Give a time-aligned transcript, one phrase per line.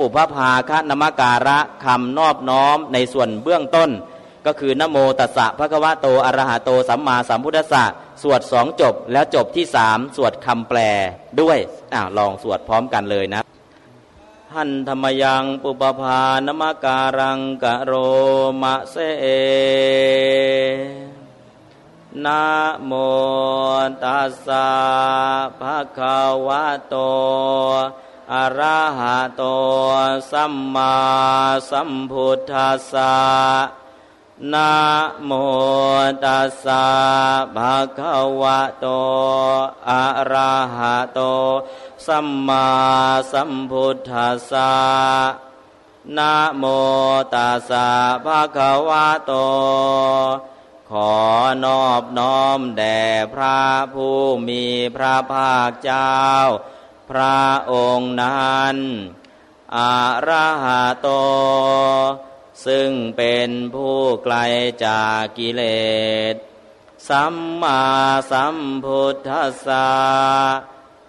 [0.00, 3.90] ปุพพาคะนมการะคำนอบน้อมในส่วนเบื้องต้น
[4.46, 7.84] ก็คือนโมตัสสะภะควะโตอรหะโตสัมมาสัมพุทธัสสะ
[8.22, 10.78] สวดสองจบแล้วจบที่สามสวดคำแปล
[11.40, 11.58] ด้วย
[11.94, 13.40] อ่าลองสวดพร้อมกันเลยนะ
[14.54, 17.92] หันธรรมยังปุปภานมการังกะโร
[18.62, 18.96] มะเส
[22.24, 22.44] นะ
[22.86, 22.92] โม
[24.02, 24.68] ตัสสะ
[25.60, 26.94] ภะคะวะโต
[28.34, 29.42] อระหะโต
[30.30, 30.94] สัมมา
[31.70, 33.14] สัมพุทธัสสะ
[34.52, 34.72] นะ
[35.24, 35.30] โม
[36.24, 36.84] ตัสสะ
[37.56, 38.86] ภะคะวะโต
[39.88, 41.20] อะระหะโต
[42.06, 42.68] สัมมา
[43.32, 44.72] สัมพุทธัสสะ
[46.16, 46.64] นะโม
[47.34, 47.88] ตัสสะ
[48.24, 49.32] ภะคะวะโต
[50.90, 51.14] ขอ
[51.64, 53.00] นอบน้อมแด่
[53.34, 53.60] พระ
[53.94, 54.18] ผู้
[54.48, 54.64] มี
[54.96, 56.14] พระภาคเจ้า
[57.10, 57.42] พระ
[57.72, 58.76] องค์นั้น
[59.76, 59.96] อา
[60.28, 61.08] ระหะโต
[62.66, 64.36] ซึ่งเป็นผู้ไกล
[64.86, 65.62] จากกิเล
[66.32, 66.34] ส
[67.08, 67.82] สัมมา
[68.30, 69.90] สัมพุทธัสสะ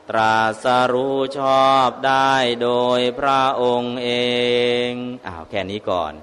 [0.10, 4.10] ตรัสรู้ชอบได้โดยพระองค์เอ
[4.88, 4.90] ง
[5.28, 6.14] อ้าวแค่นี้ก่อน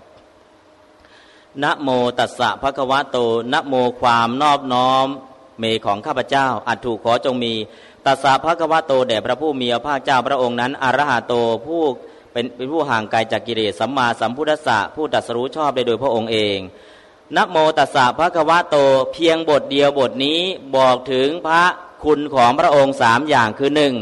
[1.63, 3.17] นะโมตัสสะภะคะวะโต
[3.53, 5.07] นะโมความนอบน้อม
[5.59, 7.55] เมของข้าพเจ้า อัตถูกขอจงมี
[8.09, 11.35] ตัสสะภะคะวะโตแด่พระผู้มีพระภาคเจ้าพระองค์นั้นอรหะโต
[11.67, 11.83] ผู้
[12.33, 16.59] เป็นเป็นผู้ห่างไกลจากกิเลสสัมมาสัมพุทธัสสะผู้ตัสรู้ชอบได้โดยพระองค์เอง
[17.37, 18.77] นโมตัสสะภะควะโต
[19.13, 20.41] เพียงบทเดียวบทนี้
[20.77, 21.65] บอกถึงพระ
[22.05, 23.95] คุณของพระองค์สามอย่างคือหนึ่ง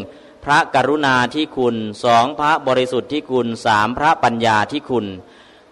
[0.45, 5.07] พระกรุณาที่คุณสองพระบริสุทธิ์ที่คุณสามพระปัญญาที่คุณ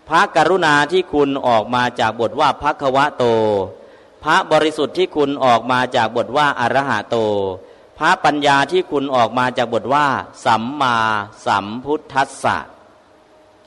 [0.08, 3.24] พระกรุณาที่คุณออกมาจากบทว่าพักวะโต
[4.24, 7.18] พระบริสุทธิ์ที่คุณออกมาจากบทว่าอรหะโต
[7.98, 10.06] พระปัญญาที่คุณออกมาจากบทว่า
[10.44, 10.96] สัมมา
[11.46, 12.58] สัมพุทธัสสะ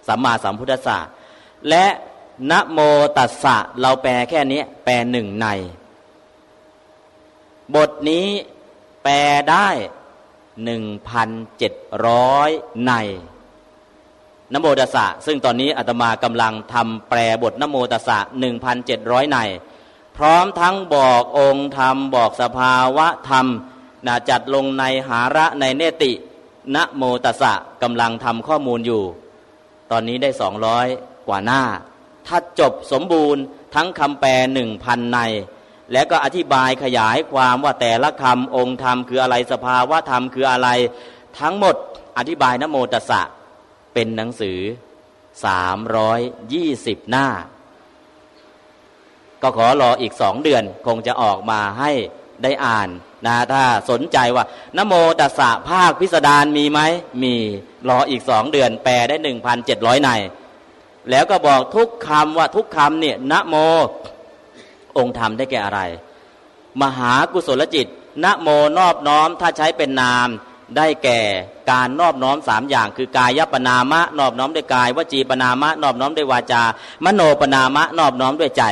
[0.08, 0.98] สัมมาสัมพุทธัสสะ
[1.70, 1.86] และ
[2.52, 2.80] นะโม
[3.18, 5.48] ตัสสะเราแปลแค่นี้แปลหนึ่งใน
[7.76, 8.28] บทนี้
[9.04, 9.16] แปล
[9.50, 9.68] ได้
[10.64, 11.74] หนึ่งพันเจ็ด
[12.08, 12.50] ร้อย
[12.88, 12.94] ใน
[14.54, 19.38] นโมตัสสะซึ่งตอนนี้อาตมากำลังทำแปลบทนโมตัสสะหนึ่งพันเจ็ดร้อยใน
[20.18, 23.48] พร้อมทั้งบอกองค์ธรรมบอกสภาวะธรรม
[24.06, 26.12] นะจัดลงในหาระในเนติ
[26.76, 27.54] นโมตสะ
[27.84, 29.04] กำลังทำข้อมูลอยู่
[29.92, 30.88] ตอนนี้ได้สองร้อย
[31.28, 31.62] กว่าหน้า
[32.28, 33.42] ถ้าจบสมบูรณ์
[33.76, 35.20] ทั้งคำแปลหนึ่งพันใน
[35.92, 40.70] แล้วก็อธิบายขยายความว่าแต่ละคำองค์ธรรมคืออะไรสภาวะธรรมคืออะไร
[41.40, 41.76] ทั้งหมด
[42.18, 43.22] อธิบายนโมตสะ
[43.94, 44.60] เป็นหนังสือ
[45.46, 46.20] สามร้อย
[46.54, 47.28] ยี่สิบหน้า
[49.42, 51.92] ก็ขอรออีกสองเดือนคงจะออกมาให้
[52.44, 52.90] ได้อ่าน
[53.26, 54.46] นะถ้าสนใจว่า
[54.78, 56.80] นโมตัสสะภาคพิสดารมีไหม
[57.24, 57.34] มี
[57.90, 60.10] รออีกสองเดือนแปลได้หนึ่งพันเจ็ดร้อยใน
[61.10, 63.56] แล้วก็บอกทุกคำว่าทุกคำเนี่ยนโม
[64.98, 65.82] องค์ธรรมได้แก่อะไร
[66.82, 67.88] มหากุศลจิต
[68.24, 70.28] นโมนอบน้อมถ้าใช้เป็นนาม
[70.78, 71.20] ได้แก่
[71.72, 76.64] การนอบน้อมสามอย่าง คือกายปนามะ นอบน้อมด้วยกายวจีปนามะ นอบน้อมด้วยวาจา
[77.06, 78.64] มโนปนามะ นอบน้อมด้วยใจ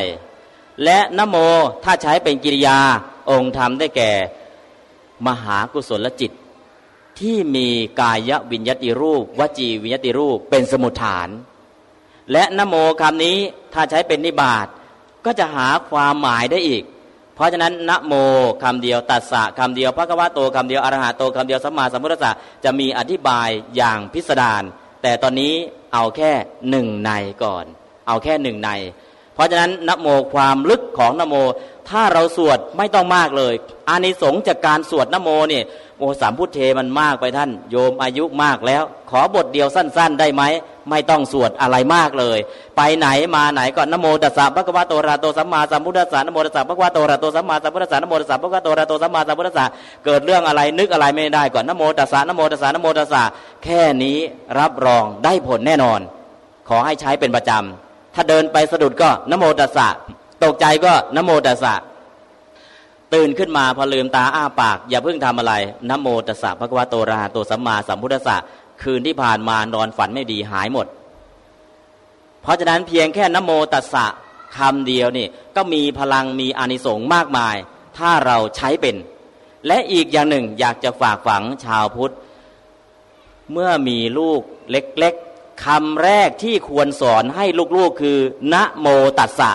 [0.83, 1.35] และนโม
[1.83, 2.79] ถ้าใช้เป็นกิริยา
[3.29, 4.11] องค์ธรรมได้แก่
[5.27, 6.31] มหากุศลจิต
[7.19, 7.67] ที่มี
[8.01, 11.29] กายวิญญติรูป วจีวิญญติรูปเป็นสมุทฐาน
[12.31, 13.37] และนโมคำนี้
[13.73, 14.67] ถ้าใช้เป็นนิบาต
[15.25, 16.83] ก็จะหาความหมายได้อีก
[17.35, 18.13] เพราะฉะนั้นนะโม
[18.63, 22.31] คำเดียวตัสสะคำเดียวพระกวาโตคำเดียวอรหะโตคำเดียวสัมมาสัมพุทธะ
[22.63, 24.63] จะมีอธิบายอย่างพิสดาร
[25.01, 25.53] แต่ตอนนี้
[25.93, 26.31] เอาแค่
[26.69, 27.11] หนึ่งใน
[27.43, 27.65] ก่อน
[28.07, 28.69] เอาแค่หนึ่งใน
[29.35, 31.35] เพราะฉะนั้นนโมความลึกของนโม
[31.89, 33.53] ถ้าเราสวดไม่ต้องมากเลย
[33.89, 35.63] อานิสงส์จากการสวดนโมเนี่ย
[35.99, 40.43] โมสามพุทเทมันมากไปท่าน โยมอายุมากแล้ว ขอบทเดียวสั้น ๆ ได้ไหม
[40.89, 42.39] ไม่ต้องสวดอะไรมากเลย
[42.77, 49.65] ไปไหนมาไหนก็นโมตัสสะพระกวาโตระโตสัมมาสัมพุทธัสสะนโมตัสสะพระกวาโตระโตสัมมาสัมพุทธัสสะนโมตัสสะพระกวาโตระโตสัมมาสัมพุทธัสสะ
[50.05, 53.23] เกิดเรื่องอะไรนึกอะไรไม่ได้ก่อนนโมตัสสะนโมตัสสะนโมตัสสะ
[53.63, 54.17] แค่นี้
[54.59, 55.99] รับรองได้ผลแน่นอน
[56.69, 57.84] ขอให้ใช้เป็นประจำ
[58.15, 59.87] ถ้าเดินไปสะดุดก็นโมตัสสะ
[60.43, 61.73] ตกใจก็นโมตัสสะ
[63.13, 65.53] ตื่นขึ้นมาพอลืมตาอ้าปาก อย่าเพิ่งทำอะไร
[65.89, 68.37] นโมตัสสะพระกวาโตระโตสัมมาสัมพุทธัสสะ
[68.81, 70.87] คืนที่ผ่านมานอนฝันไม่ดีหายหมด
[72.41, 74.05] เพราะฉะนั้นเพียงแค่นโมตัสสะ
[74.55, 77.55] คำเดียวนี่ก็มีพลังมีอนิสงส์มากมาย
[77.97, 78.95] ถ้าเราใช้เป็น
[79.67, 82.13] และอีกอย่างหนึ่งอยากจะฝากฝังชาวพุทธ
[83.51, 84.41] เมื่อมีลูก
[84.71, 85.15] เล็ก
[85.63, 87.45] คำแรกที่ควรสอนให้
[87.77, 88.17] ลูกๆคือ
[88.53, 88.87] นะโม
[89.19, 89.51] ตัสสะ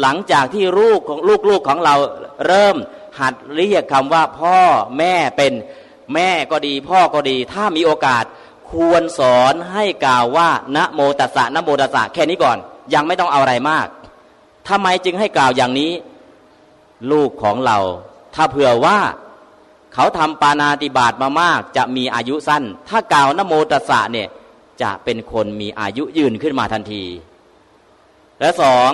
[0.00, 1.94] หลังจากที่ลูกของลูกๆของเรา
[2.46, 2.76] เริ่ม
[3.20, 4.58] หัดเรียกคำว่าพ่อ
[4.98, 5.52] แม่เป็น
[6.14, 8.24] แม่ก็ดี พ่อก็ดี ถ้ามีโอกาส
[8.70, 12.58] ควรสอนให้กล่าวว่านะโมตัสสะนะโมตัสสะแค่นี้ก่อน
[12.94, 13.86] ยังไม่ต้องเอาอะไรมาก
[14.68, 15.92] ทำไมจึงให้กล่าวอย่างนี้
[17.12, 17.78] ลูกของเรา
[18.34, 18.98] ถ้าเผื่อว่า
[19.94, 24.28] เขาทำปานาติบาตมามาก จะมีอายุสั้น ถ้ากล่าวนโมตัสสะเนี่ย
[24.82, 27.04] จะเป็นคนมีอายุยืนขึ้นมาทันที
[28.40, 28.90] และสอง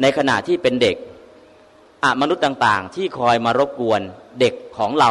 [0.00, 0.96] ในขณะที่เป็นเด็ก
[2.04, 4.00] อมนุษย์ต่างๆ ที่คอยมารบกวน
[4.40, 5.10] เด็กของเรา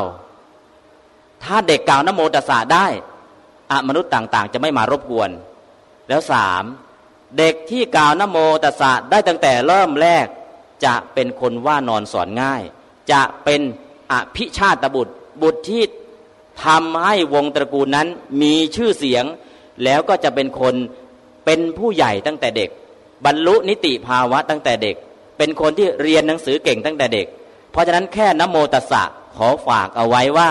[1.43, 2.87] ถ้าเด็กกล่าวนโมตัสสะได้
[3.71, 5.29] อมนุษย์ต่างๆ จะไม่มารบกวน
[6.09, 6.63] แล้วสาม
[7.37, 10.25] เด็กที่กล่าวนโมตัสสะได้ตั้งแต่เริ่มแรก
[10.85, 12.61] จะเป็นคนว่านอนสอนง่าย
[13.11, 13.61] จะเป็น
[14.11, 15.83] อภิชาตบุตรบุตรที่
[16.65, 18.07] ทำให้วงตระกูลนั้น
[18.41, 19.25] มีชื่อเสียง
[19.83, 20.75] แล้วก็จะเป็นคน
[21.45, 22.69] เป็นผู้ใหญ่ตั้งแต่เด็ก
[23.25, 24.95] บรรลุนิติภาวะตั้งแต่เด็ก
[25.37, 27.27] เป็นคนที่เรียนหนังสือเก่งตั้งแต่เด็ก
[27.71, 29.03] เพราะฉะนั้นแค่นโมตัสสะ
[29.35, 30.49] ขอฝากเอาไว้ว่า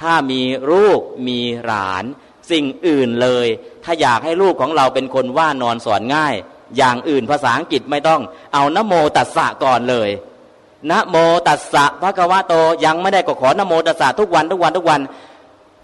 [0.00, 2.04] ถ้ามีลูกมีหลาน
[2.50, 3.46] สิ่งอื่นเลย
[3.84, 6.34] ถ้าอยากให้ลูกของเราเป็นคนว่านอนสอนง่าย
[6.76, 8.20] อย่างอื่นภาษาอังกฤษไม่ต้อง
[8.54, 10.10] เอานโมตัสสะก่อนเลย
[10.90, 11.16] นะโม
[11.48, 15.00] ตัสสะพระกวะโตยังไม่ได้ก็ขอนโมตัสสะทุกวันทุกวันทุกวัน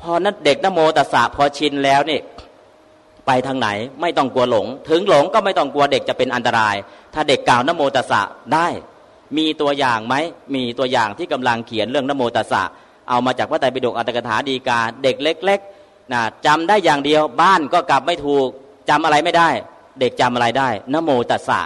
[0.01, 2.19] พอนั้นเด็กนโมตัสสะพอชินแล้วนี่
[3.27, 3.69] ไปทางไหน
[4.01, 6.75] ไม่ต้องกลัวหลง ถึงหลงก็ไม่ต้องกลัวเด็กจะเป็นอันตราย
[7.15, 8.23] ถ้าเด็กกล่าวนโมตัสสะ
[8.55, 8.67] ได้
[9.39, 10.15] มีตัวอย่างไหม
[10.55, 12.63] มีตัวอย่างที่กำลังเขียนเรื่องนโมตัสสะ
[13.09, 18.49] เอามาจากพระไตรปิฎกอัตถกถาดีกาเด็กเล็กๆนะจำได้อย่างเดียวบ้านก็กลับไม่ถูก
[18.89, 19.49] จำอะไรไม่ได้
[20.01, 21.61] เด็กจำอะไรได้นโมตัสสะ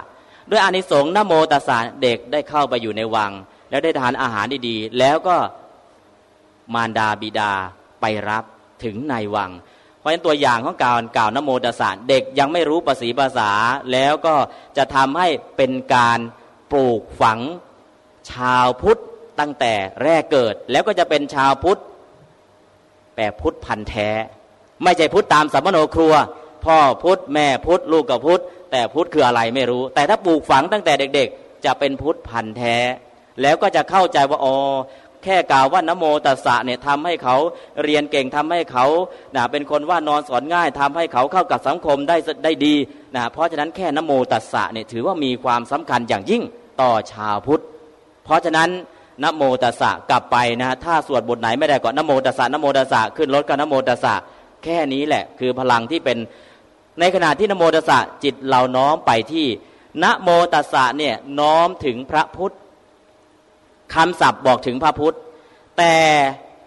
[0.50, 3.32] ด้วยอานิสงส์นโมตัสสะเด็กได้เข้าไปอยู่ในวัง
[3.70, 5.36] แล้วได้ทานอาหารดีๆ แล้วก็
[6.74, 7.52] มารดาบิดา
[8.00, 8.44] ไปรับ
[8.84, 9.50] ถึงในวัง
[10.06, 13.50] ราะฉะนั้นตัวอย่างของการกล่าวนโมตสสะเด็กยังไม่รู้ภาษีภาษา
[13.92, 14.34] แล้วก็
[14.76, 16.18] จะทำให้เป็นการ
[16.72, 17.40] ปลูกฝัง
[18.30, 19.00] ชาวพุทธ
[19.40, 19.72] ตั้งแต่
[20.04, 21.80] แรกเกิด แล้วก็จะเป็นชาวพุทธ
[23.14, 24.08] แปลพุทธพันธ์แท้
[24.82, 26.14] ไม่ใช่พุทธตามสัมมโนครัว
[26.64, 28.42] พ่อพุทธแม่พุทธลูกกับพุทธ
[28.72, 32.76] แต่พุทธคืออะไรไม่รู้ แต่ถ้าปลูกฝังตั้งแต่เด็กๆ จะเป็นพุทธพันธ์แท้
[33.42, 34.56] แล้วก็จะเข้าใจว่าอ๋อ
[35.26, 37.36] แค่กล่าวว่านโมตัสสะเนี่ยทำให้เขา
[37.84, 38.86] เรียนเก่งทำให้เขา
[39.36, 42.74] นะเป็นคนว่านอนสอนง่ายทำให้เขาเข้ากับสังคมได้ได้ดี
[43.16, 46.42] นะเพราะฉะนั้นแค่นโมตัสสะเนี่ยถือว่ามีความสำคัญอย่างยิ่ง
[46.80, 47.62] ต่อชาวพุทธ
[48.24, 48.68] เพราะฉะนั้น
[49.22, 54.14] นโมตัสสะกลับไปนะถ้าสวดบทไหนไม่ได้ก็นโมตัสสะนโมตัสสะขึ้นรถก็นโมตัสสะ
[54.64, 56.18] แค่นี้แหละ คือพลังที่เป็น
[57.00, 59.46] ในขณะที่นโมตัสสะจิตเราน้อมไปที่
[60.02, 62.54] นโมตัสสะเนี่ยน้อมถึงพระพุทธ
[63.94, 65.16] คำศัพท์บอกถึงพระพุทธ
[65.78, 65.94] แต่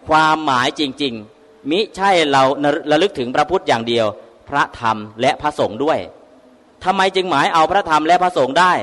[0.08, 2.44] ความหมายจริง ๆ มิใช่เรา
[2.92, 4.06] ระลึกถึงพระพุทธอย่างเดียว
[4.50, 6.00] พระธรรมและพระสงฆ์ด้วย
[6.84, 8.74] ทำไมจึงหมายเอาพระธรรมและพระสงฆ์ได้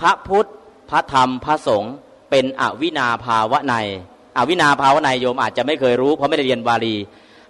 [0.00, 0.48] พระพุทธ
[0.90, 1.92] พระธรรมพระสงฆ์
[2.30, 3.74] เป็นอวินาภาวะใน
[4.38, 6.96] อวินาภาวะในโยมอาจจะไม่เคยรู้เพราะไม่ได้เรียนบาลี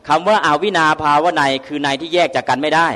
[0.09, 2.89] คำว่าอาวินาภาวะในคือในที่แยกจากกันไม่ได้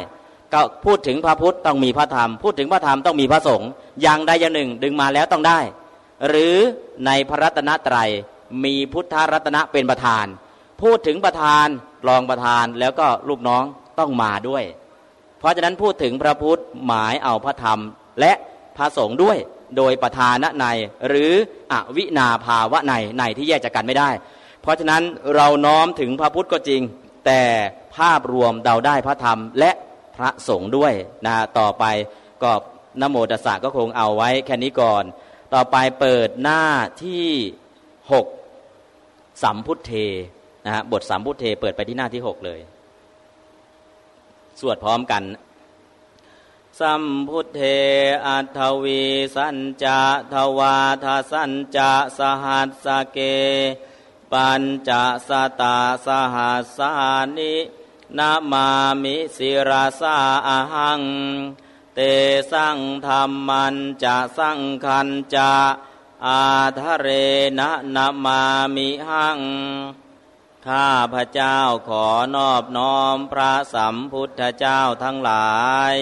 [0.53, 3.69] ก็พูดถึงพระพุทธต้องมีพระธรรม พูดถึงพระธรรมต้องมีพระสงฆ์
[4.03, 5.59] อย่างใดอย่างหนึ่งดึงมาแล้วต้องได้
[6.29, 6.57] หรือ
[7.07, 8.11] ในพระรัตนตรัย
[8.65, 10.27] มีพุทธรัตนะเป็นประธาน
[10.83, 11.67] พูดถึงประธาน
[12.09, 13.65] รองประธานแล้วก็ลูกน้อง
[13.99, 14.65] ต้องมาด้วย
[15.39, 17.81] เพราะฉะนั้นพูดถึงพระพุทธหมายเอาพระธรรม
[18.21, 18.33] และ
[18.77, 19.39] พระสงฆ์ด้วย
[19.77, 20.67] โดยประธานใน
[21.09, 21.33] หรือ
[21.73, 24.11] อวินาภาวะในในที่แยกจากกันไม่ได้
[24.63, 25.03] เพราะฉะนั้น
[25.35, 26.83] เราน้อมถึงพระพุทธก็จริง
[27.27, 27.43] แต่
[27.97, 29.71] ภาพรวมเดาได้พระธรรมและ
[30.17, 30.93] พระสงฆ์ด้วย
[31.27, 31.85] นะต่อไป
[32.43, 32.51] ก็
[33.01, 35.05] นโมตัสสะก็คงเอาไว้แค่นี้ก่อน
[35.55, 36.65] ต่อไปเปิดหน้า
[37.05, 37.29] ที่
[38.13, 38.27] หก
[39.43, 39.93] สัมพุทเท
[40.65, 42.61] นะฮะบทสัมพุทเทเปิดไปที่หน้าที่หกเลย
[44.61, 45.23] สวดพร้อมกัน
[46.81, 47.63] สัมพุทเท
[48.27, 49.05] อัทวี
[49.37, 50.01] สัญจะ
[50.33, 53.19] ทวาทสัญจะสหัสสเก
[54.33, 55.31] ปัญจะส
[55.61, 56.91] ตาสหัสสา
[57.37, 57.55] นิ
[58.19, 58.67] นามา
[59.03, 60.17] มิสิราสา
[60.47, 61.01] อาหัง
[61.95, 62.01] เต
[62.53, 65.53] สังธรรมันจะสังคันจะ
[66.27, 66.45] อา
[66.81, 67.09] ทะเร
[67.59, 68.43] นะนามา
[68.75, 69.41] มิหัง
[70.67, 71.59] ข้าพระเจ้า
[71.89, 72.07] ขอ
[72.37, 75.57] นอบน้อมพระสัมพุทธเจ้าทั้งหลา
[75.93, 75.95] ย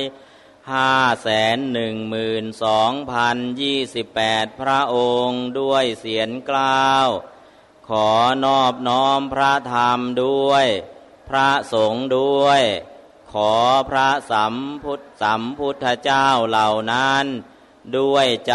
[0.73, 0.93] ห้า
[1.23, 7.09] แสนหนึ่งหมื่นสองพันยี่สิบแปดพระองค์ด้วยเสียงกล่าว
[7.89, 8.11] ขอ
[8.45, 10.67] นอบน้อมพระธรรมด้วย
[11.29, 12.63] พระสงฆ์ด้วย
[13.33, 13.55] ขอ
[13.89, 17.25] พระสัมพุทธสัมพุทธเจ้าเหล่านั้น
[17.97, 18.55] ด้วยใจ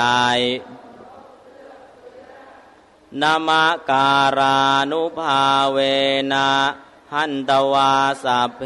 [3.21, 3.49] นาม
[3.89, 4.59] การา
[4.91, 5.77] นุภาเว
[6.33, 6.49] นะ
[7.13, 8.61] หันตวาสัพเพ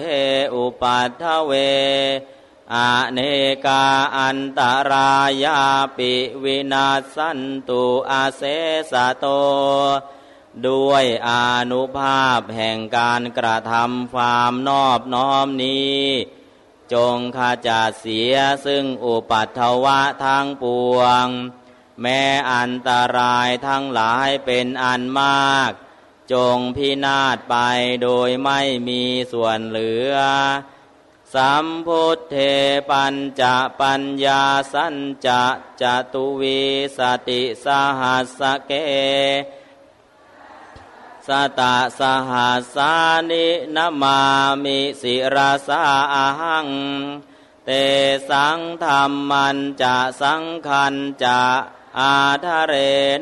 [0.54, 1.52] อุปัฏฐเว
[2.74, 2.76] อ
[3.14, 3.20] เน
[3.66, 3.84] กา
[4.18, 4.62] อันต
[4.92, 5.12] รา
[5.44, 5.60] ยา
[5.98, 6.14] ปิ
[6.44, 7.40] วินาสัน
[7.70, 8.42] ตุอาเส
[8.92, 9.26] สะโต
[10.68, 16.04] ด้วยอานุภาพแห่งการกระทำความนอบน้อมนี้
[16.94, 20.66] จงขจัดเสียซึ่งอุปัตถวะทั้งป
[20.96, 21.28] วง
[22.02, 25.72] แม้อันตรายทั้งหลายเป็นอันมาก
[26.34, 27.56] จงพินาศไป
[28.04, 29.04] โดยไม่มี
[29.34, 30.14] ส่วนเหลือ
[31.34, 32.36] สัมพุทเท
[32.90, 35.44] ปัญจะปัญญาสัญจะ
[35.82, 36.62] จตุวี
[36.98, 37.68] สติส
[38.00, 38.72] หัสเก
[41.30, 42.94] สตะสหัสา
[43.30, 44.20] นินามา
[44.64, 45.82] มิสิราสา
[46.40, 46.68] หัง
[47.66, 47.70] เต
[48.30, 51.42] สังธรรมันจะสังคันจะ
[52.00, 52.74] อาทะเร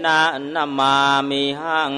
[0.05, 0.21] นะ
[0.55, 0.95] นามา
[1.29, 1.93] มิหัง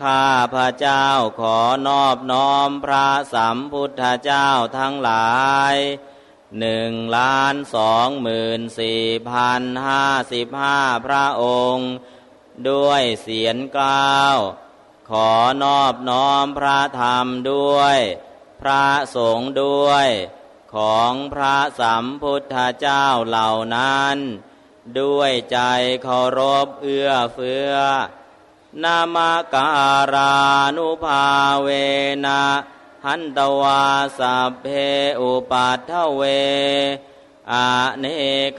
[0.00, 1.06] ข้าพระเจ้า
[1.40, 5.32] ขอนอบน้อมพระสัมพุทธเจ้าทั้งหลา
[5.74, 5.76] ย
[6.58, 11.44] หนึ่งล้านสองหมื่นสี่พันห้าสิบห้าพระอ
[11.74, 11.90] งค์
[12.68, 14.38] ด้วยเสียงกล่าว
[15.10, 15.30] ขอ
[15.62, 17.98] นอบน้อมพระธรรมด้วย
[18.60, 18.84] พระ
[19.16, 20.08] สงฆ์ด้วย
[20.74, 24.16] ของพระสัมพุทธเจ้าเหล่านั้น
[25.00, 25.58] ด้วยใจ
[26.02, 27.72] เคารพเอื้อเฟื้อ
[28.82, 29.16] นาม
[29.54, 29.66] กา
[30.14, 30.34] รา
[30.76, 31.26] นุภา
[31.62, 31.68] เว
[32.26, 32.42] นะ
[33.06, 33.82] หันตวา
[34.18, 34.66] สัพเพ
[35.20, 36.22] อุปัฏฐเว
[37.50, 37.54] อ
[38.00, 38.06] เน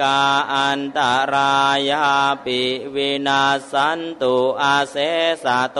[0.01, 0.21] กา
[0.53, 1.01] อันต
[1.33, 1.57] รา
[1.89, 2.07] ยา
[2.45, 2.61] ปิ
[2.95, 4.95] วินาสันตุอาเส
[5.43, 5.79] สะโต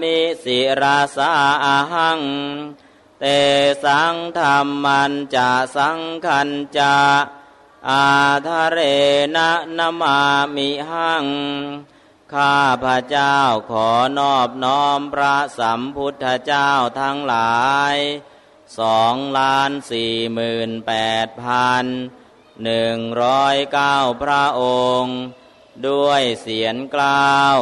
[0.00, 1.30] มิสิราสา
[1.92, 2.20] หัง
[3.20, 3.24] เต
[3.84, 6.96] สังธรรมันจะสังคันจะ
[7.88, 8.04] อา
[8.46, 8.78] ทะเร
[9.34, 10.18] นะนามา
[10.54, 11.26] มิหัง
[12.34, 13.38] ข้าพระเจ้า
[13.70, 16.70] ขอนอบน้อมพระสัมพุทธเจ้า
[17.00, 17.62] ทั้งหลา
[17.94, 17.96] ย
[18.78, 20.94] สองล้านสี่หมื่นแป
[21.26, 21.84] ดพัน
[22.64, 24.62] หนึ่งร้อยเก้าพระอ
[25.00, 25.18] งค์
[25.88, 27.56] ด้วยเสียงกล่าว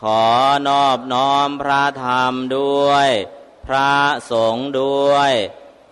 [0.00, 0.24] ขอ
[0.68, 3.08] นอบน้อมพระธรรมด้วย
[3.66, 3.94] พระ
[4.32, 5.32] สงฆ์ด้วย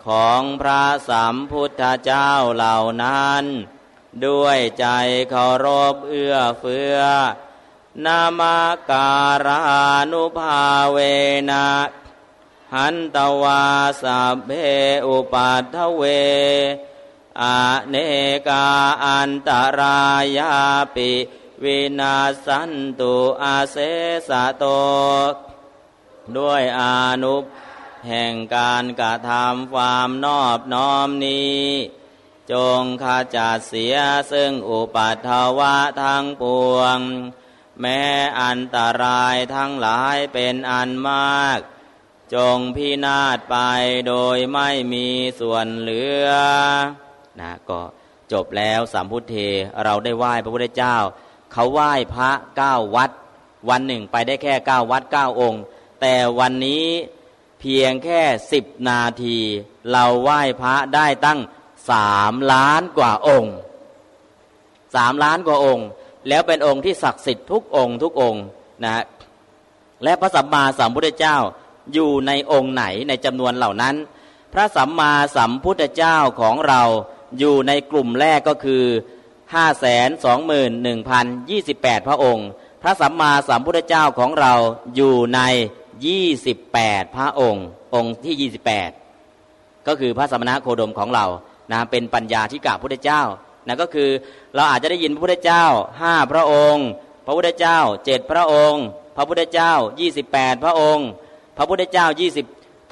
[0.07, 3.43] ของพระสัมพุทธเจ้าเหล่านั้น
[4.25, 4.87] ด้วยใจ
[5.29, 6.99] เคารพเอื้อเฟื้อ
[8.05, 8.57] นามา
[8.89, 9.09] กา
[9.45, 9.59] รา
[10.11, 10.97] นุภาเว
[11.49, 11.67] นะ
[12.75, 13.63] หันตวา
[14.03, 14.49] สัพเพ
[15.07, 16.03] อุปัฏฐเว
[17.41, 17.43] อ
[17.89, 17.95] เน
[18.47, 18.67] กา
[19.05, 20.01] อันตรา
[20.37, 20.53] ยา
[20.95, 21.11] ปิ
[21.63, 23.77] วินาสันตุอาเส
[24.29, 24.65] สะโต
[26.37, 27.35] ด้วยอานุ
[28.07, 31.61] แห่งการกระทำความนอบน้อมนี้
[32.51, 33.95] จงขจัดเสีย
[34.31, 36.43] ซึ่งอุปัฏฐวะทั้งป
[36.75, 36.99] วง
[37.81, 38.01] แม้
[38.41, 41.59] อันตรายทั้งหลายเป็นอันมาก
[42.33, 43.57] จงพินาศไป
[44.07, 45.07] โดยไม่มี
[45.39, 46.27] ส่วนเหลือ
[47.39, 47.81] นะก็
[48.31, 49.35] จบแล้วสามพุทเท
[49.83, 50.97] เราได้ไหว้พระพุทธเจ้า
[51.53, 53.11] เขาไหว้พระเก้าวัด
[53.69, 55.61] วันหนึ่งไปได้แค่เก้าวัดเก้าองค์
[56.01, 56.85] แต่วันนี้
[57.59, 59.37] เพียงแค่สิบนาที
[59.91, 61.39] เราไหว้พระได้ตั้ง
[61.91, 63.53] สามล้านกว่าองค์
[64.95, 65.87] สามล้านกว่าองค์
[66.27, 68.43] แล้วเป็นองค์ที่ศักดิ์สิทธิ์ทุกองค์ทุกองค์
[68.83, 69.03] นะ
[70.03, 71.37] และพระสัมมาสัมพุทธเจ้า
[71.93, 73.95] อยู่ในองค์ไหนในจำนวนเหล่านั้น
[74.53, 76.81] พระสัมมาสัมพุทธเจ้าของเรา
[77.39, 78.83] อยู่ในกลุ่มแรกก็คือ
[79.53, 82.47] ห้าแสนสองหมื่นหนึ่งพันยี่สิบแปดพระองค์
[82.81, 84.53] พระสัมมาสัมพุทธเจ้าของเรา
[84.95, 85.41] อยู่ใน
[86.05, 87.65] ยี่สิบแปดพระองค์
[87.95, 88.89] องค์ที่ยี่สิบแปด
[89.87, 91.25] ก็คือพระสมณะโคดมของเรา
[91.71, 93.21] นะเป็นปัญญาธิกาพุทธเจ้า
[93.67, 94.09] นะก็คือ
[94.55, 95.65] เราอาจจะได้ยินพระพุทธเจ้า
[96.01, 96.85] ห้าพระองค์
[97.25, 98.83] พระพุทธเจ้าเจ็ดพระองค์
[99.15, 101.07] พระพุทธเจ้ายี่สิบแปดพระองค์
[101.57, 102.45] พระพุทธเจ้ายี่สิบ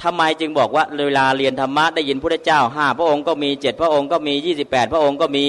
[0.03, 5.47] ทำไมจึงบอกว่าเวลาเรียนธรรมะได้ยินพระพุทธเจ้าห้าพระองค์ก็มีเจ็ดพระองค์ก็มียี่สิบแปดพระองค์ก็มี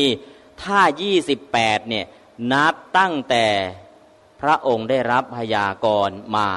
[0.62, 2.06] ถ้ายี่สิบแปดเนี่ย
[2.52, 3.46] นับตั้งแต่
[4.40, 6.50] พระองค์ได้รับพยากรมา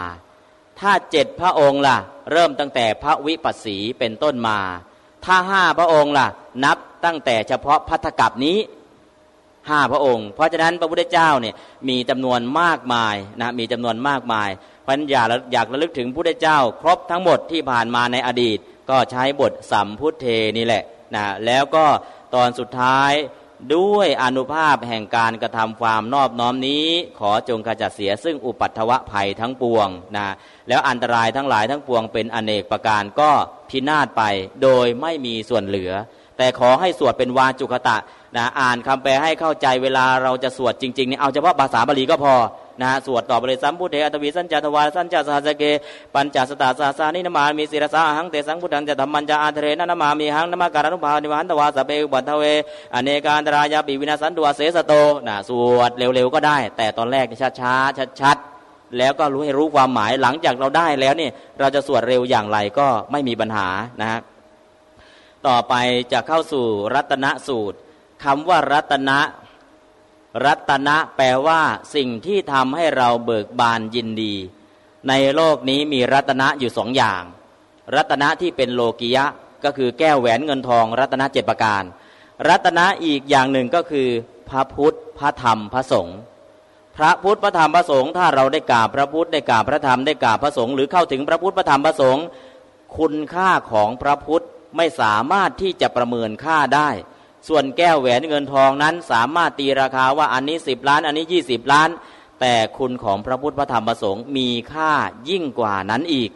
[0.80, 1.98] ถ้าเจ็ดพระองค์ล่ะ
[2.32, 4.60] เริ่มตั้งแต่พระวิปัสสีเป็นต้นมา
[5.26, 6.28] ถ้าห้าพระองค์ล่ะ
[6.64, 8.58] นับ ตั้งแต่เฉพาะพัทธกับนี้
[9.70, 11.56] ห้าพระองค์ เพราะฉะนั้นพระพุทธเจ้าเนี่ย
[11.90, 14.50] มีจำนวนมากมายนะมีจำนวนมากมาย
[14.82, 18.58] เพราะฉะนั้นอยากอยากระลึกถึงพระพุทธเจ้า ครบทั้งหมดที่ผ่านมาในอดีต
[18.90, 20.26] ก็ใช้บทสัมพุทเท
[20.58, 20.84] นี่แหละ
[21.16, 21.86] นะแล้วก็
[22.36, 23.12] ตอนสุดท้าย
[23.76, 26.86] ด้วยอนุภาพแห่งการกระทำความนอบน้อมนี้
[27.20, 29.88] ขอจงขจัดเสียซึ่งอุปัตถวะภัยทั้งปวง
[30.18, 30.28] นะ
[30.68, 33.32] แล้วอันตรายทั้งหลายทั้งปวงเป็นอเนกประการก็
[33.70, 34.24] พินาศไป
[34.64, 35.92] โดยไม่มีส่วนเหลือ
[36.40, 37.98] แต่ขอให้สวดเป็นวาจุคตะ
[38.38, 42.34] นะอ่านคำแปลให้เข้าใจเวลาเราจะสวดจริงๆนี่เอาเฉพาะภาษาบาลีก็พอ
[42.82, 45.64] นะสวดต่อไปเลยสัมพุทเทอัตวีสัญจตวาสัญจสหัสเก
[46.16, 52.44] ปัญจสตาสาสานินมามีศิรสาหังเตสังพุทธังจะธรรมันจะอาเทเรนนมามีหังนมาการุภานิวันตวาสเปบัตเว
[52.94, 54.94] อเนกาตรายาปิวินาสันตัวเสสโต
[55.28, 57.26] นะสวดเร็วๆก็ได้ แต่ตอนแรก
[57.60, 61.30] ช้าๆชัดๆแล้วก็รู้ให้รู้ความหมายหลังจากเราได้แล้วนี่
[61.60, 63.68] เราจะสวดเร็วอย่างไรก็ไม่มีปัญหา
[64.02, 64.20] นะฮะ
[65.48, 65.74] ต่อไป
[66.12, 67.78] จะเข้าสู่รัตนสูตร
[68.24, 69.20] คำว่ารัตนะ
[70.46, 71.62] รัตนะแปลว่า
[71.96, 74.36] สิ่งที่ทำให้เราเบิกบานยินดี
[75.10, 77.24] ในโลกนี้มีรัตนะอยู่สองอย่าง
[77.96, 79.26] รัตนะที่เป็นโลกิยะ
[79.64, 81.84] ก็คือแก้วแหวนเงินทอง รัตนะเจ็ดประการ
[82.48, 84.10] รัตนะอีกอย่างหนึ่งก็คือ
[84.50, 86.18] พระพุทธ พระธรรม พระสงฆ์
[86.98, 92.26] พระพุทธพระธรรมพระสงฆ์ถ้าเราได้กราบพระพุทธได้กราบพระธรรมได้กราบพระสงฆ์หรือเข้าถึงพระพุทธพระธรรมพระสงฆ์
[92.98, 94.46] คุณค่าของพระพุทธ
[94.78, 96.90] ไม่สามารถที่จะประเมินค่าได้
[97.48, 101.90] ส่วนแก้วแหวนเงินทองนั้นสามารถตีราคาว่าอันนี้สิบล้าน อันนี้ยี่สิบล้าน
[102.42, 104.92] แต่คุณของพระพุทธพระธรรมพระสงฆ์มีค่า
[105.30, 106.30] ยิ่งกว่านั้นอีก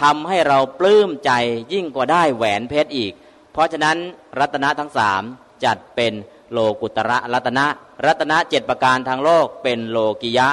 [0.00, 1.30] ทำให้เราปลื้มใจ
[1.72, 3.12] ยิ่งกว่าได้แหวนเพชรอีก
[3.52, 3.96] เพราะฉะนั้น
[4.38, 5.22] รัตนะทั้งสาม
[5.64, 6.12] จัดเป็น
[6.52, 7.66] โลกุตระรัตนะ
[8.06, 10.48] รัตนะเจ็ดประการทางโลกเป็นโลกิยะ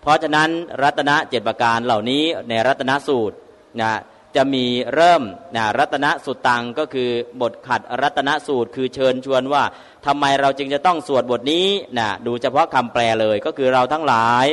[0.00, 0.50] เพราะฉะนั้น
[0.82, 3.36] รัตนะเจ็ดประการเหล่านี้ในรัตนสูตร
[3.80, 3.92] นะ
[4.36, 5.22] จะมีเริ่ม
[5.56, 9.62] นะรัตนสุตังก็คือบทขัดรัตนสูตร คือเชิญชวนว่า
[10.06, 11.66] ทำไมเราจึงจะต้องสวดบทนี้
[11.98, 14.46] นะดูเฉพาะคำแปลเลยก็คือเราทั้งหลาย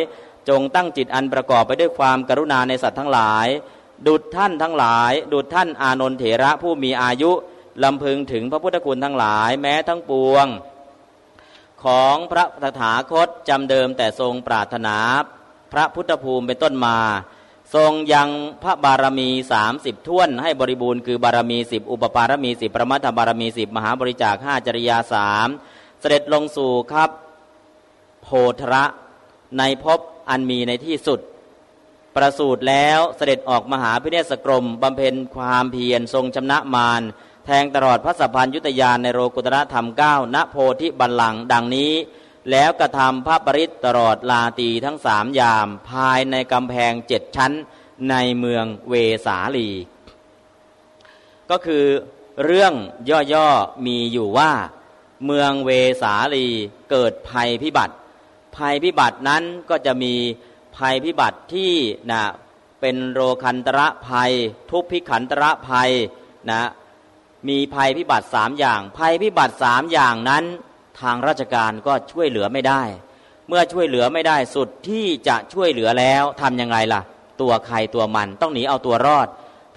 [0.50, 3.48] จงตั้งจิตอันประกอบไปด้วยความกรุณาในสัตว์ทั้งหลาย
[4.08, 7.32] ดุดท่านทั้งหลาย ดุดท่านอานนทเถระผู้มีอายุ
[7.84, 10.48] ลำพึงถึงพระพุทธคุณทั้งหลายแม้ทั้งปวง
[11.84, 14.98] ของพระตถาคตจำเดิมแต่ทรงปรารถนา
[15.74, 16.98] พระพุทธภูมิเป็นต้นมา
[17.76, 18.30] ทรงยัง
[18.64, 25.48] พระบารมีสามสิบท่วน ให้บริบูรณ์คือบารมีสิบอุปปารมีสิบประมัตถบารมีสิบมหาบริจาคห้าจริยาสาม
[26.00, 27.10] เสด็จลงสู่ครับ
[28.24, 28.28] โพ
[28.62, 28.84] ธระ
[29.58, 31.20] ในภพอันมีในที่สุด
[32.16, 37.02] ประสูตรแล้วเสด็จออกมหาพิเนศกรมบำเพ็ญความเพียรทรงชำนะมาร
[37.46, 41.92] แทงตลอดพระสัพพัญยุตยานในโรกุตระธรรมเก้าณโพธิบัลลังดังนี้
[42.52, 47.52] แล้วกระทำพระปริตตลอดลาตีทั้งสามยาม ภายในกำแพงเจ็ดชั้น
[48.10, 48.94] ในเมืองเว
[49.26, 49.70] สาลี
[51.50, 51.86] ก็คือ
[52.44, 52.74] เรื่อง
[53.34, 54.52] ย่อๆมีอยู่ว่า
[55.26, 56.48] เมืองเวสาลี
[56.92, 57.96] เกิดภัยพิบัติ
[58.58, 60.14] ภัยพิบัตินั้นก็จะมี
[60.78, 61.74] ภัยพิบัติที่
[62.12, 62.24] นะ
[62.82, 64.32] เป็นโรคันตระภัย
[64.70, 65.92] ทุพพิขันตระภัย
[66.52, 66.64] นะ
[67.48, 70.44] มีภัยพิบัติสามอย่าง ภัยพิบัติสามอย่างนั้น
[71.02, 72.84] ทางราชการก็ช่วยเหลือไม่ได้
[73.48, 77.02] เมื่อช่วยเหลือไม่ได้สุดที่จะช่วยเหลือแล้วทำยังไงล่ะ
[77.42, 79.28] ตัวใครตัวมันต้องหนีเอาตัวรอด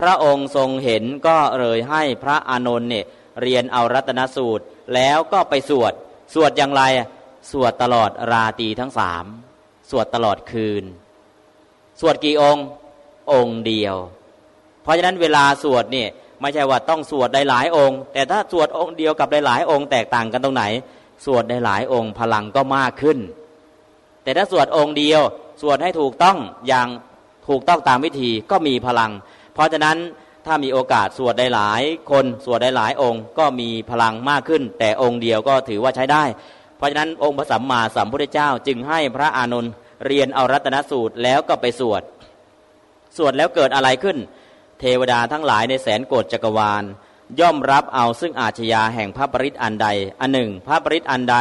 [0.00, 3.04] พระองค์ทรงเห็นก็เลยให้พระอานนท์เนี่ย
[3.42, 5.92] เรียนเอารัตนสูตรแล้วก็ไปสวด
[6.34, 6.82] สวดอย่างไร
[7.50, 9.24] สวดตลอดราตรีทั้งสาม
[9.90, 10.84] สวดตลอดคืน
[12.00, 12.64] สวดกี่องค์
[13.32, 13.96] องค์เดียว
[14.82, 16.08] เพราะฉะนั้นเวลาสวดเนี่ย
[16.40, 20.64] ไม่ใช่ว่าต้องสวดไดหลายองค์ แต่ถ้าสวดองค์เดียวกับหลายองค์แตกต่างกันตรงไหน
[21.24, 23.18] สวดได้หลายองค์พลังก็มากขึ้น
[24.22, 25.20] แต่ถ้าสวดองค์เดียว
[25.60, 26.88] สวดให้ถูกต้องอย่าง
[27.48, 29.10] ถูกต้องตามวิธีก็มีพลัง
[29.54, 29.96] เพราะฉะนั้น
[30.46, 36.24] ถ้ามีโอกาสสวดได้หลายคนสวดได้หลายองค์ก็มีพลังมากขึ้น แต่องค์เดียวก็ถือว่าใช้ได้
[36.76, 39.72] เพราะฉะนั้นองค์พระสัมมาสัมพุทธเจ้าจึงให้พระอานนท์
[40.06, 42.02] เรียนเอารัตนสูตรแล้วก็ไปสวด
[43.16, 44.16] สวดแล้วเกิดอะไรขึ้น
[44.80, 46.84] เทวดาทั้งหลายในแสนโกดจักรวาล
[47.40, 49.88] ย่อมรับเอาซึ่งอาชญาแห่งพระปริตอันใด
[50.20, 51.36] อันหนึ่ง พระปริตอันใด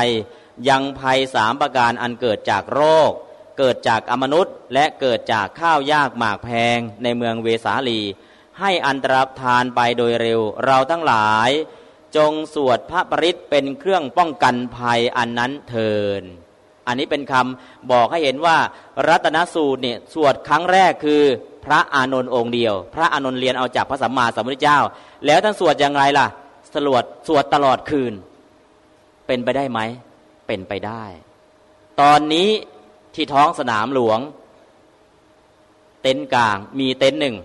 [0.70, 3.12] ยังภัยสามประการอันเกิดจากโรค
[3.58, 8.02] เกิดจากอมนุษย์ และเกิดจากข้าวยากหมากแพงในเมืองเวสาลี
[8.60, 11.50] ให้อันตรทานไปโดยเร็ว เราทั้งหลาย
[12.16, 16.24] จงสวดพระปริตเป็นเครื่องป้องกันภัยอันนั้นเทิน
[16.88, 18.58] อันนี้เป็นคำบอกให้เห็นว่า
[19.08, 21.24] รัตนสูตรเนี่ยสวดครั้งแรกคือ
[21.66, 24.80] พระอานนท์องค์เดียว พระอานนท์เรียนเอาจากพระสัมมาสัมพุทธเจ้า
[25.26, 26.28] แล้วท่านสวดอย่างไรล่ะ
[26.74, 28.14] สวดสวดตลอดคืน
[29.28, 29.80] เป็นไปได้ไหม
[30.48, 31.04] เป็นไปได้
[32.02, 32.50] ตอนนี้
[33.16, 34.20] ที่ท้องสนามหลวง
[36.02, 37.36] เต็นกลางมีเต็นหนึ่ง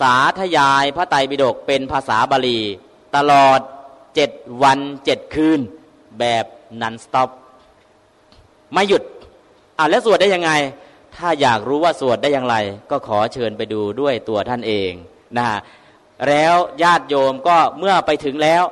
[0.00, 2.60] สาธยายพระไตรปิฎกเป็นภาษาบาลี
[3.16, 3.60] ตลอด
[4.14, 4.30] เจ็ด
[4.62, 5.60] วันเจ็ดคืน
[6.18, 6.44] แบบ
[6.82, 7.28] นันสต็อป
[8.72, 9.02] ไม่หยุด
[9.78, 10.50] อะแล้วสวดได้ยังไง
[11.16, 12.56] ถ้าอยากรู้ว่าสวดได้อย่างไร
[12.90, 14.90] ก็ขอเชิญไปดูด้วยตัวท่านเอง
[15.38, 15.48] นะ
[16.28, 18.62] แล้วญาติโยมก็เมื่อไปถึงแล้ว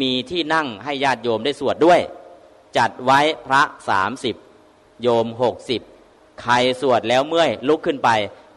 [0.00, 2.00] มีที่นั่งให้ญาติโยมได้สวดด้วย
[2.76, 4.34] จัดไว้พระสามสิบ
[5.02, 5.80] โยมหกสิบ
[6.42, 8.10] ใครสวดแล้วเมื่อยลุกขึ้นไป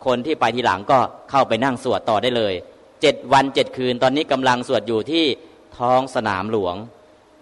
[0.05, 2.53] คนที่ไปทีหลังก็เข้าไปนั่งสวดต่อได้เลย
[3.01, 5.25] เจ็ดวันเจ็ดคืนตอนนี้กำลังสวดอยู่ที่
[5.77, 6.75] ท้องสนามหลวง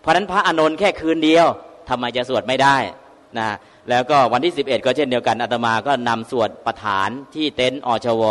[0.02, 1.46] เพราะนั้นพระอานนท์แค่คืนเดียว
[1.90, 2.78] ทำไมจะสวดไม่ได้
[3.40, 3.50] นะ
[3.90, 8.24] แล้วก็วันที่ 11 ก็เช่นเดียวกันอาตมาก็นำสวดประฐานที่เต็นท์อชว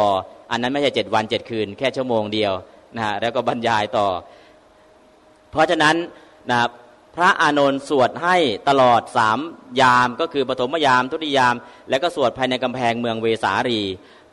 [0.53, 2.53] อันนั้นไม่ใช่เจ็ดวันเจ็ดคืน แค่ชั่วโมงเดียว
[2.97, 4.09] นะแล้วก็บรรยายต่อ
[5.51, 5.97] เพราะฉะนั้น
[6.51, 6.61] นะ
[7.17, 8.37] พระอานนท์สวดให้
[8.69, 9.38] ตลอดสาม
[9.81, 11.55] ยามก็คือปฐมยามทุติยาม
[11.91, 13.83] แล้วก็สวดภายในกำแพงเมืองเวสาลี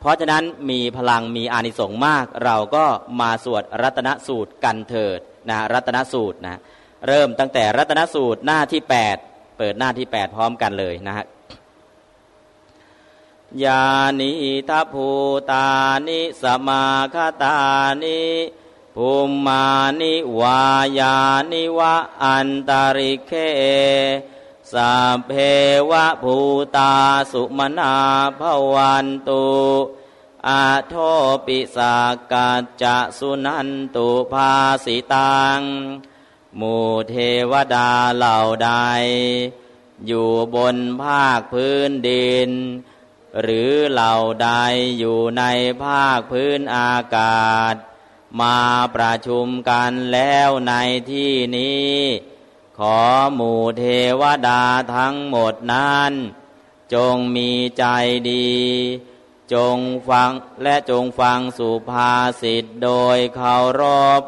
[0.00, 2.84] เพราะฉะนั้นมีพลังมีอานิสงส์มาก เราก็
[3.20, 6.60] มาสวดรัตนสูตรกันเถิดนะรัตนสูตรนะ
[7.08, 9.16] เริ่มตั้งแต่รัตนสูตรหน้าที่แปด
[9.58, 11.24] เปิดหน้าที่แปดพร้อมกันเลยนะฮะ
[13.64, 13.84] ยา
[14.20, 14.32] นิ
[14.68, 15.08] ทัพู
[15.50, 15.68] ตา
[16.06, 16.84] นิสมา
[17.14, 17.56] คตา
[18.02, 18.22] นิ
[18.96, 19.10] ภู
[19.46, 19.64] มา
[20.00, 20.60] นิวา
[20.98, 21.16] ยา
[21.52, 23.32] นิวะอันตริเค
[24.72, 25.32] สัพเพ
[25.90, 26.36] วะภู
[26.76, 26.94] ตา
[27.32, 27.94] สุมนา
[28.38, 28.40] ภ
[28.74, 29.46] วันตุ
[30.48, 30.94] อาโท
[31.46, 31.96] ปิสา
[32.32, 34.52] กัจจะสุนันตุภา
[34.84, 35.60] สิตัง
[36.60, 36.76] มู
[37.08, 37.14] เท
[37.50, 38.70] วดาเหล่าใด
[40.06, 42.50] อยู่บนภาคพื้นดิน
[43.42, 44.50] หรือเหล่าใด
[44.98, 45.42] อยู่ใน
[45.82, 47.74] ภาคพื้นอากาศ
[48.40, 48.58] มา
[48.96, 50.74] ประชุมกันแล้วใน
[51.10, 51.94] ที่นี้
[52.78, 53.00] ขอ
[53.34, 53.84] หมู่เท
[54.20, 54.64] วดา
[54.96, 56.12] ทั้งหมดนั้น
[56.94, 57.84] จงมีใจ
[58.30, 58.54] ดี
[59.54, 60.30] จงฟัง
[60.62, 63.82] และจงฟังสุภาษิตโดยเคาร
[64.20, 64.22] พ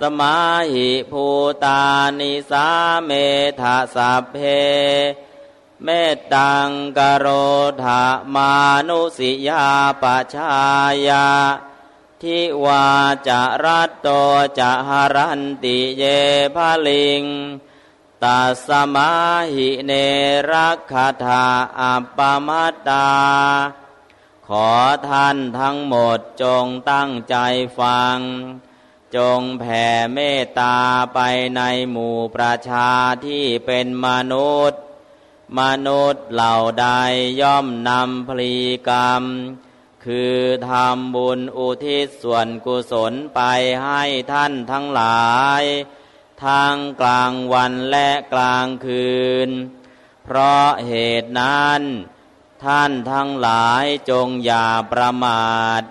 [0.00, 0.38] สมา
[0.72, 1.26] หิภู
[1.64, 1.84] ตา
[2.20, 2.68] นิสา
[3.04, 3.10] เม
[3.60, 4.36] ธาสัพเพ
[5.84, 6.68] เมตตัง
[6.98, 7.26] กโร
[7.82, 8.02] ธา
[8.34, 8.52] มา
[8.88, 9.66] นุสิยา
[10.02, 10.54] ปชา
[11.08, 11.26] ยา
[12.22, 12.86] ทิวา
[13.28, 14.08] จะรัตโต
[14.58, 16.04] จะหารันติเย
[16.54, 17.24] ภาลิง
[18.22, 19.10] ตัสมา
[19.54, 19.92] หิเน
[20.50, 21.44] รักคาถา
[21.80, 23.08] อัปปมัตตา
[24.46, 24.70] ขอ
[25.08, 27.36] ท่านทั้งหมดจงตั้งใจ
[27.78, 28.18] ฟัง
[29.16, 30.76] จงแผ่เมตตา
[31.14, 31.18] ไป
[31.56, 32.88] ในหมู่ประชา
[33.26, 34.82] ที่เป็นมนุษย์
[35.58, 36.88] มนุษย์เหล่าใด
[37.40, 38.56] ย่อมนำพลี
[38.88, 39.24] กรรม
[40.04, 40.38] คือ
[40.68, 43.40] ทำบุญอุทิศส่วนกุศลไป
[43.82, 45.62] ให้ท่านทั้งหลาย
[46.44, 49.12] ทางกลางวันและกลางคื
[49.48, 49.50] น
[50.24, 51.82] เพราะเหตุนั้น
[52.64, 55.82] ท่านทั้งหลายจงอย่าประมาท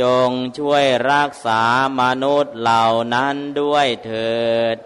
[0.00, 1.62] จงช่วยรักษา
[2.00, 4.38] มนุษย์เหล่านั้นด้วยเถิ
[4.74, 4.76] ด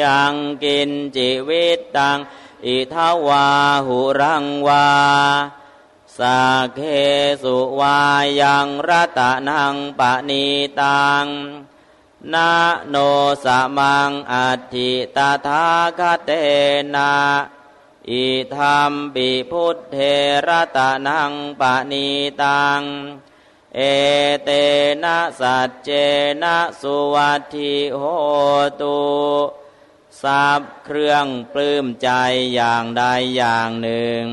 [0.00, 0.34] ยัง
[0.64, 2.18] กินจิวิตตัง
[2.66, 3.48] อิทาวา
[3.86, 4.88] หุรังวา
[6.18, 6.80] สักเค
[7.42, 7.98] สุวา
[8.40, 10.46] ยังรัตนังปณี
[10.80, 11.26] ตัง
[12.32, 12.50] นา
[12.88, 12.96] โน
[13.44, 13.46] ส
[13.78, 15.66] มังอัติตาทา
[15.98, 16.30] คเต
[16.94, 17.12] นะ
[18.10, 19.96] อิธรรมปิพุทเท
[20.46, 22.08] รตนังปณี
[22.42, 22.82] ตัง
[23.76, 23.80] เอ
[24.44, 24.50] เต
[25.02, 25.90] นะสัจเจ
[26.42, 28.02] นะสุวัติโห
[28.80, 28.98] ตุ
[30.24, 32.10] สับเครื่องปลื้มใจ
[32.54, 33.04] อย่างใด
[33.36, 34.24] อย่างหนึ่ง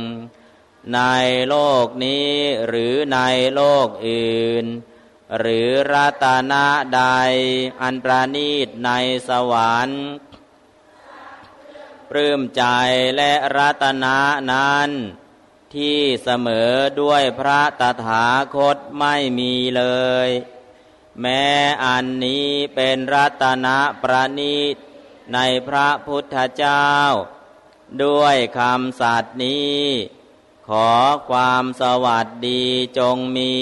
[0.95, 1.01] ใน
[1.49, 2.29] โลกนี้
[2.67, 3.19] หรือใน
[3.55, 4.65] โลกอื่น
[5.39, 7.03] หรือรัตนะใด
[7.81, 8.91] อันประณีตใน
[9.29, 10.03] สวรรค์
[12.09, 12.63] ปลื้มใจ
[13.17, 14.17] และรัตนะ
[14.51, 14.89] นั้น
[15.75, 18.25] ที่เสมอด้วยพระตถา
[18.55, 19.83] คตไม่มีเล
[20.27, 20.29] ย
[21.21, 21.45] แม้
[21.83, 24.75] อันนี้เป็นรัตนะประณีต
[25.33, 26.89] ในพระพุทธเจ้า
[28.03, 29.81] ด้วยคำสัตย์นี้
[30.67, 30.89] ขอ
[31.29, 32.63] ความสวัสดี
[32.97, 33.55] จงมี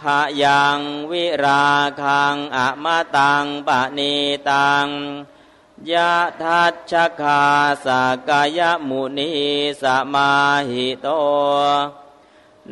[0.00, 0.02] ข
[0.42, 0.78] ยัง
[1.10, 1.68] วิรา
[2.02, 4.14] คังอมตังปณี
[4.50, 4.86] ตัง
[5.92, 7.44] ยะทัชคา
[7.86, 7.88] ส
[8.28, 9.30] กายมุนี
[9.82, 9.84] ส
[10.14, 10.32] มา
[10.70, 11.08] หิโต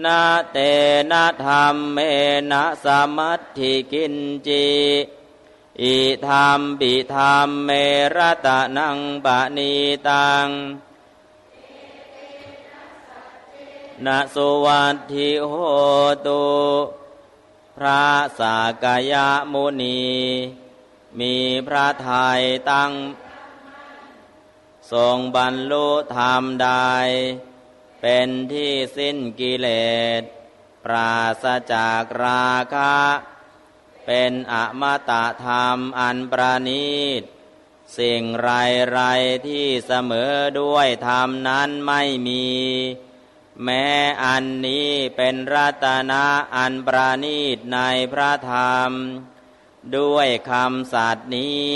[0.05, 0.59] นาเต
[1.11, 1.99] นะธรรมเม
[2.51, 2.87] นะส
[3.17, 4.15] มัตถิกิน
[4.47, 4.67] จี
[5.81, 7.71] อิธรรมปิธรรมเม
[8.17, 9.75] รตะนังปณี
[10.09, 10.47] ตัง
[14.07, 15.55] นะสุวัตถิโห
[16.27, 16.45] ตุ
[17.77, 18.05] พระ
[18.39, 20.03] สากยะมุนี
[21.19, 21.35] มี
[21.67, 22.93] พระทัยตั้ง
[24.93, 26.69] ทรงบรรลุธรรมใด
[28.01, 29.69] เป็นที่สิ้นกิเล
[30.21, 30.23] ส
[30.85, 32.97] ปราศจากราคะ
[34.07, 37.23] เป็นอมตะธรรมอันประณีต
[37.99, 38.51] สิ่งไร
[38.91, 39.01] ไร
[39.47, 42.47] ที่เสมอด้วยธรรมนั้นไม่มี
[43.65, 43.87] แม้
[44.25, 46.25] อันนี้เป็นรัตนะ
[46.57, 47.79] อันประณีตใน
[48.13, 48.91] พระธรรม
[49.97, 51.73] ด้วยคำสัตย์นี้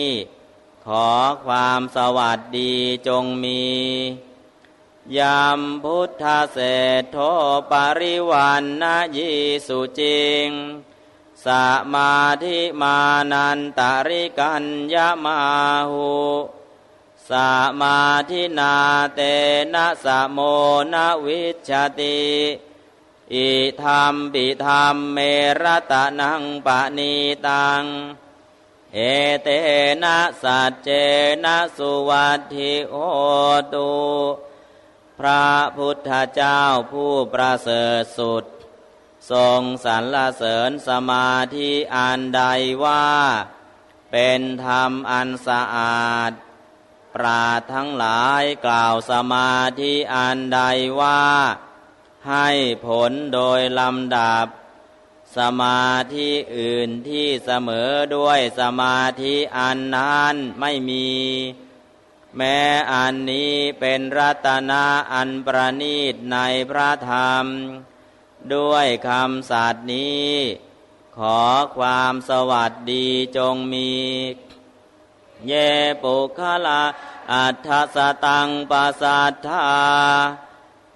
[0.87, 1.11] ขอ
[1.47, 2.75] ความสวัสดี
[3.09, 3.65] จงมี
[5.19, 6.59] ยามพุทธเศ
[7.01, 7.19] ษโท
[7.71, 9.33] ปริวันนายิ
[9.67, 10.47] สุจริง
[11.45, 11.47] ส
[11.95, 12.99] มาธิมา
[13.33, 15.39] นันตริกัญญามา
[15.91, 16.17] หุ
[17.31, 17.33] ส
[17.81, 18.75] มาธินา
[19.15, 19.21] เต
[19.75, 20.39] นะสโม
[20.93, 21.71] นะวิช
[22.01, 22.25] ติ
[23.35, 23.49] อิ
[23.83, 25.19] ธรรมปิธรรมเม
[25.63, 27.15] รตะนังปะนี
[27.47, 27.83] ตัง
[28.95, 28.99] เอ
[29.43, 29.49] เต
[30.03, 30.89] นะสัจเจ
[31.45, 32.97] นะสุวัตถิโอ
[33.75, 33.95] ตุ
[35.19, 35.47] พระ
[35.77, 36.61] พุทธเจ้า
[36.93, 38.45] ผู้ประเสริฐสุด
[39.31, 42.43] ทรงสรรเสริญสมาธิอันใด
[42.85, 43.07] ว่า
[44.13, 46.33] เป็นธรรมอันสะอาด
[47.15, 50.61] ปราทั้งหลายกล่าวสมาธิอันใด
[51.01, 51.23] ว่า
[52.29, 52.49] ให้
[52.87, 54.47] ผลโดยลำดับ
[55.39, 61.09] สมาธิอื่นที่เสมอด้วยสมาธิอันนั้นไม่มี
[62.37, 62.59] แม้
[62.93, 66.39] อันนี้เป็นรัตนาอันประณีตใน
[66.71, 67.47] พระธรรม
[68.55, 70.33] ด้วยคำสัตย์นี้
[71.17, 71.43] ขอ
[71.77, 73.07] ความสวัสดี
[73.37, 73.93] จงมี
[75.47, 75.53] เย
[76.03, 76.85] ปุคละ
[77.33, 79.67] อัฏฐสตังปัสสัทธา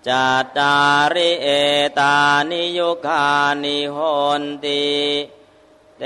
[0.09, 0.77] จัตตา
[1.15, 1.49] ริเอ
[2.01, 2.17] ตา
[2.51, 3.27] นิยุคา
[3.65, 3.99] นิโห
[4.41, 4.85] นติ
[5.99, 6.05] เต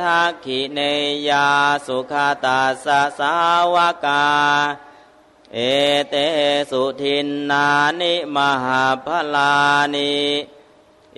[0.00, 0.80] ทักขิเน
[1.28, 1.48] ยา
[1.86, 2.14] สุข
[2.44, 2.86] ตาส
[3.18, 3.34] สา
[3.74, 4.26] วกา
[5.54, 5.58] เอ
[6.10, 6.14] เต
[6.70, 7.66] สุทินนา
[8.00, 9.54] นิมหาพลา
[9.94, 10.12] นิ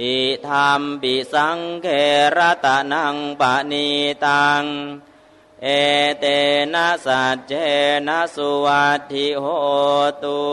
[0.01, 0.17] อิ
[0.49, 1.87] ธรรมปิสังเค
[2.37, 3.89] รตนังปะนี
[4.27, 4.63] ตัง
[5.63, 5.67] เอ
[6.21, 6.25] เต
[6.75, 7.53] นะสัจเจ
[8.09, 9.47] นะสุวัตถิโห
[10.23, 10.45] ตุ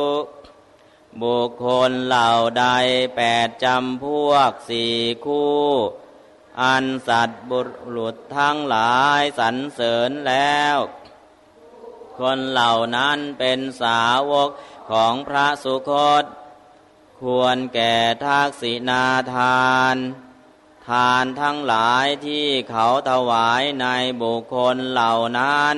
[1.21, 2.65] บุคคลเหล่าใด
[3.15, 5.59] แปดจำพวกสี่คู่
[6.61, 7.59] อันสัตว์บุ
[7.95, 10.77] รุษทั้งหลายสรรเสริญแล้ว
[12.19, 14.49] คนเหล่านั้นเป็นสาวก
[14.91, 16.23] ของพระสุคต
[17.21, 19.97] ควรแก่ทักษินาทาน
[20.87, 23.87] ทานทั้งหลายที่เขาถวายใน
[24.21, 25.77] บุคคลเหล่านั้น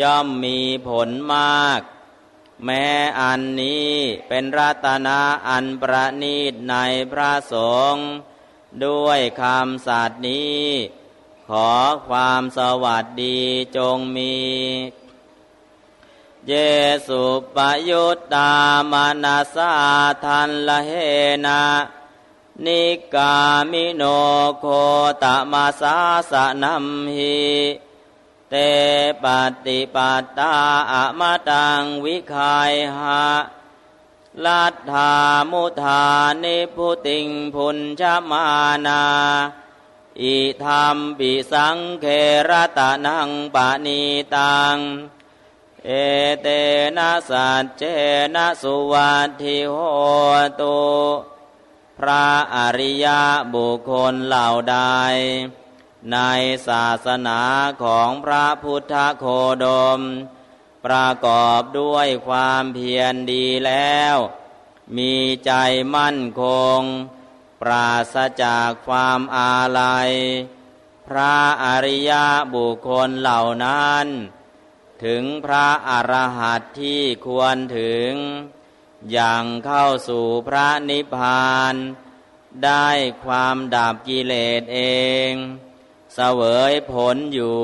[0.00, 1.80] ย่อมมีผลมาก
[2.64, 2.86] แม้
[3.20, 3.92] อันนี้
[4.28, 6.76] เป็นรัตนาอันประณีตใน
[7.12, 7.54] พระส
[7.92, 8.08] งฆ์
[8.86, 10.64] ด้วยคำสัตย์นี้
[11.48, 11.70] ขอ
[12.08, 13.38] ความสวัสดี
[13.76, 14.34] จงมี
[16.48, 16.52] เย
[17.06, 17.22] สุ
[17.54, 17.56] ป
[17.88, 18.52] ยุตตา
[18.90, 19.72] มานาสา
[20.24, 20.90] ทันละเห
[21.46, 21.62] นะ
[22.64, 22.82] นิ
[23.14, 23.34] กา
[23.70, 24.02] มิโน
[24.58, 24.64] โค
[25.22, 25.96] ตมาสา
[26.30, 27.40] สนัมหี
[28.50, 28.54] เต
[29.22, 29.24] ป
[29.64, 30.54] ฏิปัตตา
[30.92, 33.26] อมะตังวิคายหะ
[34.44, 35.12] ลัทธา
[35.50, 36.04] มุธา
[36.42, 38.42] นิพุติงพุนชมา
[38.86, 39.02] นา
[40.20, 42.06] อิธรรมปิสังเค
[42.48, 44.00] รตะนังปานี
[44.34, 44.76] ตัง
[45.86, 45.90] เอ
[46.42, 46.48] เต
[46.96, 47.82] นะสัจเจ
[48.34, 49.74] นะสุวัตถิโห
[50.60, 50.82] ตุ
[51.98, 53.06] พระอริย
[53.54, 54.78] บุคคลเหล่าใด
[56.12, 56.18] ใน
[56.68, 57.40] ศาสนา
[57.82, 59.24] ของพระพุทธโค
[59.64, 59.66] ด
[59.98, 60.00] ม
[60.86, 64.16] ประกอบด้วยความเพียรดีแล้ว
[64.96, 65.14] มี
[65.46, 65.52] ใจ
[65.94, 66.44] มั่นค
[66.78, 66.80] ง
[67.62, 70.10] ปราศจากความอาลัย
[71.06, 72.12] พระอริย
[72.54, 74.08] บุคคลเหล่านั้น
[75.04, 78.10] ถึงพระอรหัตที่ควรถึง
[79.12, 81.74] อย่างเข้าสู่พระนิพพาน
[82.64, 82.88] ได้
[83.24, 84.80] ความดับกิเลสเอ
[85.28, 85.30] ง
[86.14, 87.62] เสวยผลอยู่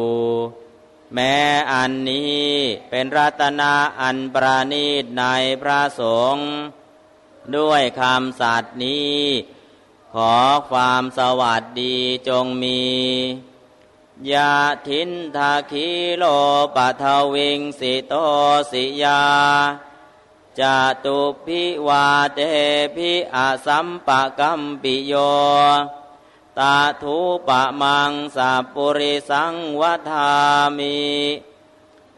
[1.14, 1.36] แม้
[1.72, 2.44] อันนี้
[2.90, 5.24] เป็นรัตนาอันประณีตใน
[5.62, 6.02] พระส
[6.34, 6.48] งฆ์
[7.56, 9.20] ด้วยคำสัตย์นี้
[10.14, 10.34] ขอ
[10.70, 11.96] ความสวัสดี
[12.28, 12.80] จงมี
[14.32, 14.52] ยา
[14.88, 16.24] ทินทาคีโล
[16.74, 17.04] ปัท
[17.34, 18.14] วิงสิโต
[18.70, 19.22] สิยา
[20.58, 20.60] จ
[21.04, 22.40] ตุพิวาเต
[22.96, 25.14] พิอาสัมปะกัมปิโย
[26.58, 30.30] ตาทุปะมังสัพปุริสังวัฏา
[30.78, 31.00] มิ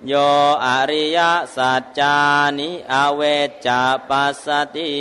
[0.07, 0.13] โย
[0.65, 1.19] อริย
[1.57, 2.17] สัจจา
[2.59, 3.23] นิอเว
[3.67, 4.95] จาปัสสติ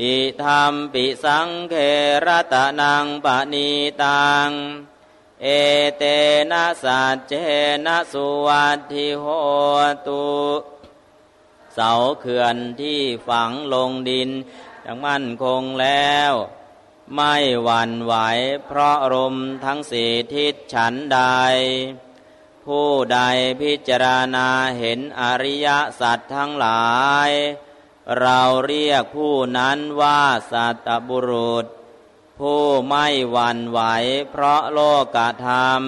[0.00, 1.74] อิธรรมปิสังเค
[2.26, 3.68] รตะนังปณี
[4.02, 4.50] ตัง
[5.42, 5.46] เอ
[5.98, 6.04] เต
[6.50, 7.32] นะสัจเจ
[7.86, 9.26] นะสุวัตถิโห
[10.06, 10.28] ตุ
[11.74, 14.30] เสาเขื่อนที่ฝังลงดิน
[14.84, 16.32] ย่างมั่นคงแล้ว
[17.14, 18.14] ไม่หวั่นไหว
[18.64, 21.20] เพราะลมทั้งสี่ทิศฉันใด
[22.66, 23.20] ผู้ใด
[23.60, 24.48] พิจารณา
[24.78, 25.68] เห็นอริย
[26.00, 26.88] สัจทั้งหลา
[27.28, 27.30] ย
[28.20, 30.22] เราเรียกผู้นั้นว่า
[30.52, 31.66] สัตบุรุษ
[32.38, 33.80] ผู้ไม่หวั่นไหว
[34.30, 34.80] เพราะโล
[35.16, 35.82] กธรรม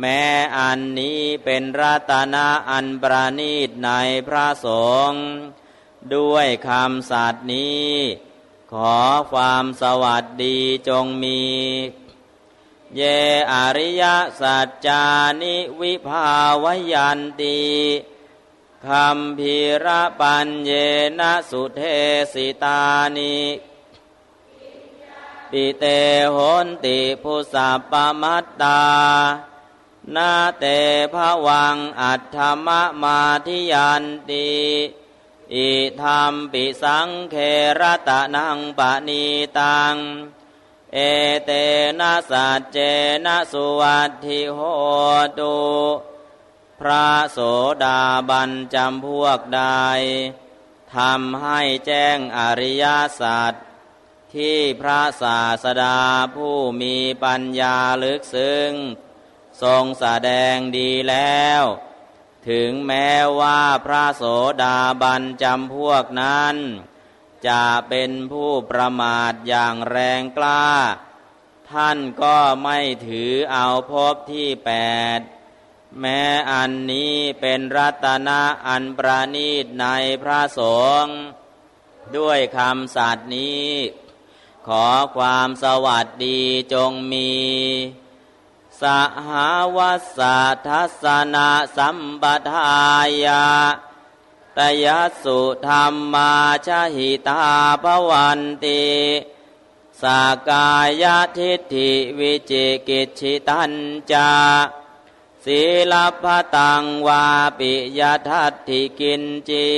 [0.00, 0.22] แม้
[0.58, 3.90] อันนี้เป็นรัตนะอันประณีตใน
[4.28, 4.68] พระส
[5.10, 5.24] งฆ์
[6.14, 7.92] ด้วยคำสัตย์นี้
[8.72, 8.98] ขอ
[9.32, 11.42] ความสวัสดีจงมี
[12.96, 13.02] เย
[13.52, 14.04] อริย
[14.40, 15.04] สัจจา
[15.42, 16.32] นิวิภา
[16.64, 17.60] วยันติ
[18.86, 20.72] คำพีระปัญเย
[21.18, 21.80] นะสุเท
[22.34, 22.82] สิตา
[23.16, 23.36] นิ
[25.50, 25.84] ปิเต
[26.32, 28.82] โหนติภูสัปปมัตตา
[30.16, 30.64] นาเต
[31.14, 34.48] ภวังอัตถมะมาทิยันติ
[35.54, 35.70] อิ
[36.02, 37.36] ธรรมปิสังเค
[37.80, 39.24] รตะนังปณี
[39.58, 39.94] ตัง
[40.94, 40.98] เอ
[41.44, 41.50] เต
[42.00, 42.78] นะสัจเจ
[43.26, 44.58] นะสุวัตถิโห
[45.38, 45.58] ตุ
[46.80, 47.38] พระโส
[47.84, 49.62] ดาบันจำพวกใด
[50.94, 52.84] ทำให้แจ้งอริย
[53.20, 53.54] สัจ
[54.34, 55.98] ที่พระศาสดา
[56.36, 58.72] ผู้มีปัญญาลึกซึ้ง
[59.62, 61.62] ทรงแสดงดีแล้ว
[62.48, 63.10] ถึงแม้
[63.40, 64.24] ว่าพระโส
[64.62, 66.56] ดาบันจำพวกนั้น
[67.48, 70.66] จะเป็นผู้ประมาทอย่างแรงกล้า
[71.70, 74.72] ท่านก็ไม่ถือเอาพบที่แป
[75.18, 75.20] ด
[76.00, 79.86] แม้อันนี้เป็นรัตนะอันประณีตใน
[80.22, 80.60] พระส
[81.02, 81.18] งฆ์
[82.16, 83.66] ด้วยคำสัตย์นี้
[84.72, 86.40] ขอความสวัสดี
[86.72, 87.32] จงมี
[88.82, 88.84] ส
[89.28, 89.30] ห
[89.76, 90.20] วัส
[90.66, 91.04] ทัส
[91.34, 92.78] นาสัมปทา
[93.24, 93.46] ยา
[94.56, 94.86] ตย
[95.22, 96.32] สุธรรมา
[96.66, 98.84] ชหิตาภวันติ
[100.02, 100.70] สากา
[101.02, 101.04] ย
[101.38, 103.72] ทิฏฐิวิจิกิชิตัน
[104.12, 104.30] จา
[105.44, 105.60] ศี
[105.92, 106.24] ลพ
[106.56, 107.24] ตังวา
[107.58, 109.68] ปิยทัตถิกินจี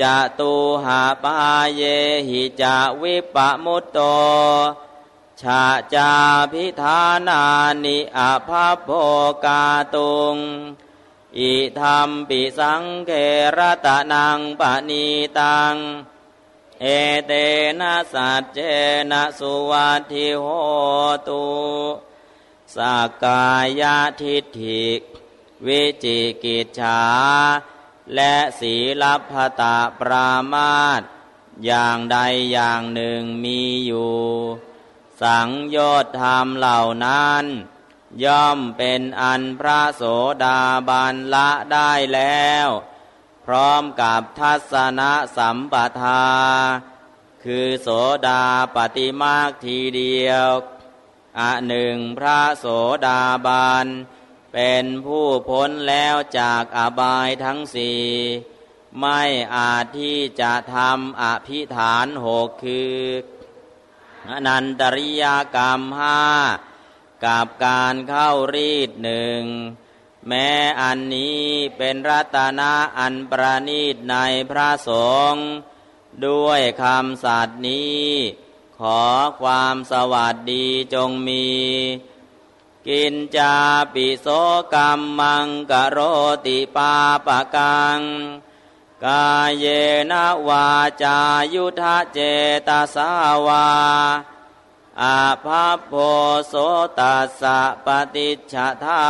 [0.00, 0.52] จะตู
[0.84, 1.36] หาปา
[1.76, 1.82] เย
[2.28, 3.98] หิจะวิปมุตโต
[5.40, 5.62] ชา
[5.94, 6.12] จา
[6.52, 7.42] พิธานา
[7.84, 8.88] นิอภาโภ
[9.44, 10.36] กาตุง
[11.38, 13.10] อิธรรมปิสังเค
[13.56, 15.06] รตะนังปณี
[15.38, 15.74] ตัง
[16.80, 16.86] เอ
[17.26, 17.32] เต
[17.80, 18.58] นะสัจเจ
[19.10, 20.44] นะสุวัติโห
[21.28, 21.46] ตุ
[22.74, 22.76] ส
[23.22, 23.44] กา
[23.80, 23.82] ย
[24.20, 24.84] ทิฏฐิ
[25.66, 27.00] วิจิกิจฉา
[28.14, 31.02] และศีลพตาปรามาต
[31.66, 32.18] อย่างใด
[32.52, 34.16] อย่างหนึ่งมีอยู่
[35.22, 37.44] สังโยชน์ธรรมเหล่านั้น
[38.24, 40.02] ย่อมเป็นอันพระโส
[40.44, 42.68] ดาบันละได้แล้ว
[43.44, 45.00] พร้อมกับทัศน
[45.36, 46.24] สัมปทา
[47.44, 47.88] คือโส
[48.28, 50.48] ดาปฏิมากทีเดียว
[51.38, 52.66] อะหนึ่งพระโส
[53.06, 53.86] ดาบาล
[54.52, 58.02] เป็นผู้พ้นแล้วจากอบายทั้งสี่
[59.00, 59.22] ไม่
[59.56, 62.96] อาจที่จะทำอภิฐานหกคือ
[64.30, 65.24] อนันตริย
[65.56, 66.22] กรรมห้า
[67.26, 69.42] กับการเข้ารีดหนึ่ง
[70.28, 71.42] แม้อันนี้
[71.78, 74.16] เป็นรัตนะอันประณีตใน
[74.50, 74.90] พระส
[75.32, 75.46] งฆ์
[76.26, 78.06] ด้วยคำสัตย์นี้
[78.78, 79.02] ขอ
[79.40, 81.46] ความสวัสดีจงมี
[82.88, 83.54] กินจา
[83.94, 84.26] ปิโส
[84.74, 85.98] กรรมังกโร
[86.46, 86.94] ติปา
[87.26, 88.00] ปะกัง
[89.04, 89.64] กายเย
[90.10, 90.12] น
[90.48, 90.68] วา
[91.02, 91.18] จา
[91.54, 92.18] ยุทธเจ
[92.68, 93.10] ตสา
[93.46, 93.66] วา
[95.02, 95.92] อาภาโพ
[96.48, 96.54] โส
[96.98, 99.02] ตัสสะปฏิชะทา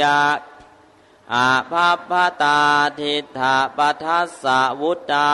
[0.00, 0.20] ยะ
[1.34, 2.10] อาภาพ
[2.42, 2.60] ตา
[2.98, 3.40] ทิฏฐ
[3.76, 5.32] ปัทัสสะวุตตา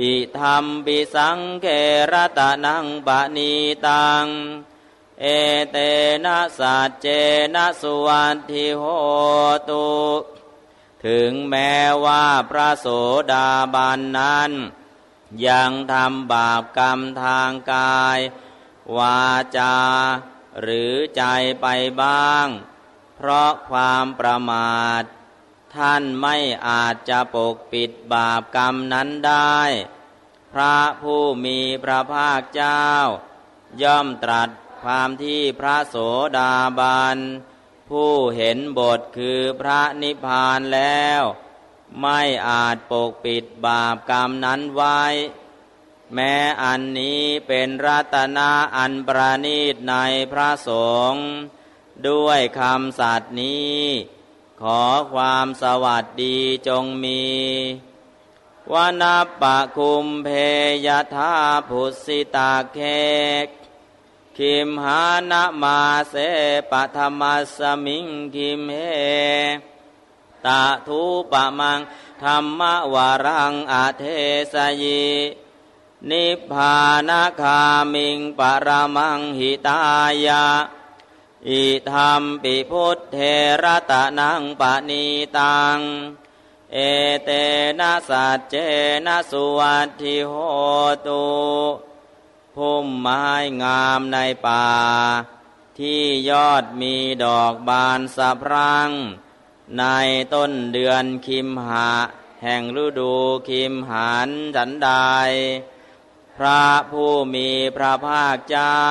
[0.00, 1.66] อิธรรมปิสังเก
[2.12, 3.52] รตนังปณี
[3.86, 4.26] ตัง
[5.20, 5.26] เอ
[5.70, 5.76] เต
[6.24, 7.06] นะสัจเจ
[7.54, 8.82] นะสุวัติโห
[9.70, 9.88] ตุ
[11.06, 11.74] ถึงแม้
[12.04, 12.86] ว่าพระโส
[13.32, 14.52] ดาบันนั้น
[15.46, 18.18] ยังทำบาปกรรมทางกาย
[18.96, 19.24] วา
[19.58, 19.76] จา
[20.60, 21.22] หรือใจ
[21.60, 21.66] ไป
[22.02, 22.46] บ้าง
[23.16, 25.02] เพราะความประมาท
[25.74, 26.36] ท่านไม่
[26.68, 29.60] อาจจะปกปิดบาปกรรมนั้นได้
[30.52, 32.84] พระผู้มีพระภาคเจ้า
[33.82, 34.50] ย่อมตรัส
[34.84, 35.96] ความที่พระโส
[36.38, 37.18] ดาบัน
[37.90, 41.22] ผู้เห็นบทคือพระนิพพานแล้ว
[42.00, 45.02] ไม่อาจปกปิดบาปกรรมนั้นไว้
[46.14, 49.94] แม้อันนี้เป็นรัตนาอันประณีตใน
[50.32, 50.70] พระส
[51.12, 51.26] งฆ์
[52.08, 53.80] ด้วยคำสัตย์นี้
[54.60, 54.82] ขอ
[55.14, 57.24] ความสวัสดีจงมี
[58.72, 60.28] วนาปะคุมเพ
[60.86, 61.32] ยธา
[61.68, 62.78] ภุสิตาเค
[63.44, 63.63] ก
[64.38, 65.78] คิมหานามา
[66.10, 66.14] เส
[66.70, 67.22] ปะธรรม
[67.56, 68.78] สมิงคิมเฮ
[70.46, 71.80] ตาทูปะมัง
[72.22, 72.60] ธรรม
[72.94, 74.04] วารังอาเท
[74.52, 75.04] สยี
[76.10, 76.74] นิพพา
[77.08, 77.60] นาคา
[77.94, 79.78] มิงปรมังหิตา
[80.26, 80.46] ยะ
[81.48, 83.18] อิธรรมปิพุทธเท
[83.62, 85.04] ระตะนังปณี
[85.38, 85.78] ตัง
[86.72, 86.78] เอ
[87.24, 87.30] เต
[87.78, 88.54] นะสัจเจ
[89.06, 90.32] นะสุวัตถิโห
[91.06, 91.24] ตุ
[92.56, 93.26] พุ่มไม้
[93.62, 94.68] งามในป่า
[95.78, 96.94] ที่ยอดมี
[97.24, 98.90] ดอกบานสะพรัง
[99.78, 99.84] ใน
[100.34, 101.92] ต้นเดือนคิมหะ
[102.42, 103.14] แห่งฤดู
[103.48, 104.90] คิมหันฉันใด
[106.36, 108.82] พระผู้มีพระภาคเจ้า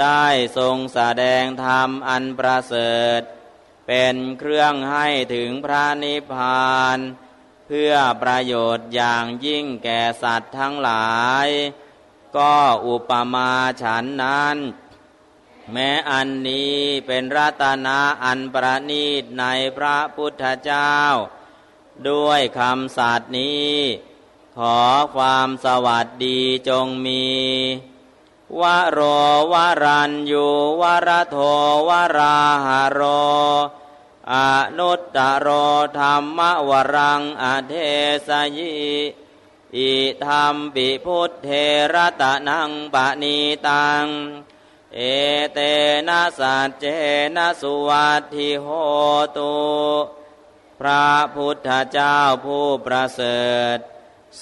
[0.00, 3.20] ได้ทรงแสดงธรรมอันประเสริฐ
[3.86, 6.98] เป็นเครื่องให้ถึงพระนิพพาน
[7.66, 11.10] เพื่อประโยชน์อย่างยิ่งแก่สัตว์ทั้งหลา
[11.46, 11.48] ย
[12.36, 12.56] ก็
[12.86, 13.50] อุปมา
[13.82, 14.56] ฉันนั้น
[15.72, 16.76] แม้อันนี้
[17.06, 19.44] เป็นรัตนาอันประณีตใน
[19.76, 20.94] พระพุทธเจ้า
[22.08, 23.74] ด้วยคำสัตย์นี้
[24.56, 24.80] ขอ
[25.16, 27.26] ความสวัสดีจงมี
[28.60, 29.00] วโร
[29.52, 30.46] วรันยู
[30.80, 31.36] วรโท
[31.88, 33.00] วราหโร
[34.32, 34.34] อ
[34.78, 35.48] นุตตโร
[35.98, 37.74] ธรรมวรังอเท
[38.28, 38.74] สยิ
[39.76, 39.94] อิ
[40.26, 41.50] ธรรมปิพุทธเท
[41.94, 44.04] ระตะนังปะนีตัง
[44.94, 45.00] เอ
[45.54, 45.58] เต
[46.08, 46.84] นะสัจเจ
[47.36, 48.66] นะสุวัตถิโห
[49.36, 49.56] ตุ
[50.80, 53.44] พระพุทธเจ้าผู้ประเสริ
[53.76, 53.78] ฐ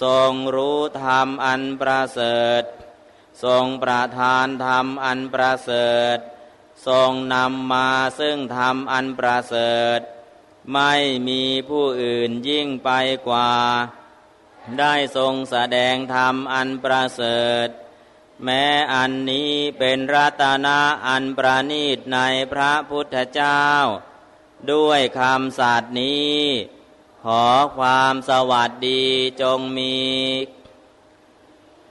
[0.02, 2.62] ทรงรู้ธรรมอันประเสริฐ
[3.44, 6.18] ทรงประทานธรรมอันประเสริฐ
[6.86, 10.00] ทรงนำมาซึ่งธรรมอันประเสริฐ
[10.72, 10.92] ไม่
[11.28, 12.90] มีผู้อื่นยิ่งไป
[13.28, 13.50] กว่า
[14.80, 17.68] ได้ทรงแสดงธรรมอันประเสริฐ
[18.44, 22.18] แม้อันนี้เป็นรัตนะอันประณีตใน
[22.52, 23.64] พระพุทธเจ้า
[24.72, 26.38] ด้วยคำสัตย์นี้
[27.24, 27.44] ขอ
[27.76, 29.04] ความสวัสดี
[29.42, 29.96] จงมี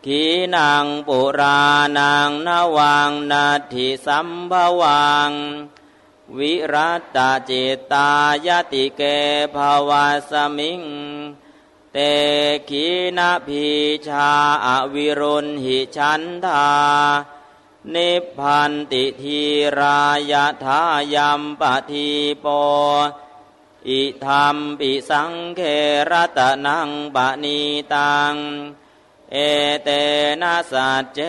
[0.06, 0.24] ขี
[0.56, 1.62] นางปุรา
[1.98, 5.32] นังนวังนาทิสัมภวัง
[6.38, 7.18] วิรัต
[7.50, 8.12] จิตา
[8.48, 9.02] ยติเก
[9.56, 9.58] ภ
[9.90, 10.82] วาสมิง
[11.94, 12.00] เต
[12.70, 12.86] ขี
[13.18, 13.66] นาพี
[14.08, 14.30] ชา
[14.66, 16.70] อวิรุณหิชันธา
[17.94, 19.42] นิพพันติที
[19.80, 20.34] ราย
[20.64, 20.82] ทา
[21.14, 22.10] ยัมปที
[22.42, 22.46] โป
[23.88, 25.62] อิธรรมปิสังเค
[26.12, 27.60] รตนังปณี
[27.94, 28.36] ตัง
[29.32, 29.38] เอ
[29.84, 29.90] เต
[30.42, 31.20] นะสัจเจ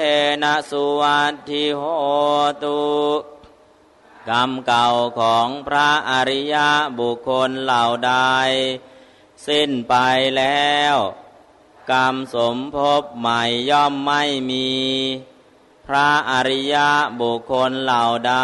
[0.42, 1.82] นะสุวัตถิโห
[2.62, 2.82] ตุ
[4.28, 4.88] กรรมเก่า
[5.18, 6.54] ของพระอริย
[6.98, 8.12] บุคคลเหล่าใด
[9.46, 9.94] สิ้นไป
[10.38, 10.94] แล้ว
[11.90, 14.70] กรรมสมภพใหม่ย่อมไม่มี
[15.86, 16.76] พระอริย
[17.20, 18.34] บุคคลเหล่าใด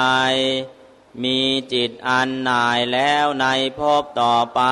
[1.22, 1.38] มี
[1.72, 3.46] จิตอันหน่ายแล้วใน
[3.78, 4.62] ภพต่อไป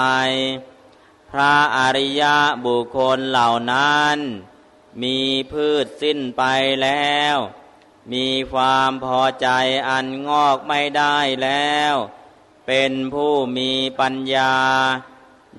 [1.31, 2.23] พระอริย
[2.67, 4.17] บุคคลเหล่านั้น
[5.03, 5.19] มี
[5.53, 6.43] พืชสิ้นไป
[6.83, 7.37] แล้ว
[8.13, 9.49] มีความพอใจ
[9.89, 11.95] อันงอกไม่ได้แล้ว
[12.67, 14.55] เป็นผู้มีปัญญา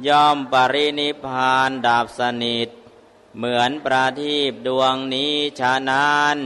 [0.07, 2.69] ย่อมปรินิพานดับสนิท
[3.37, 6.37] เหมือนประทีปดวงนี้ฉะนั้น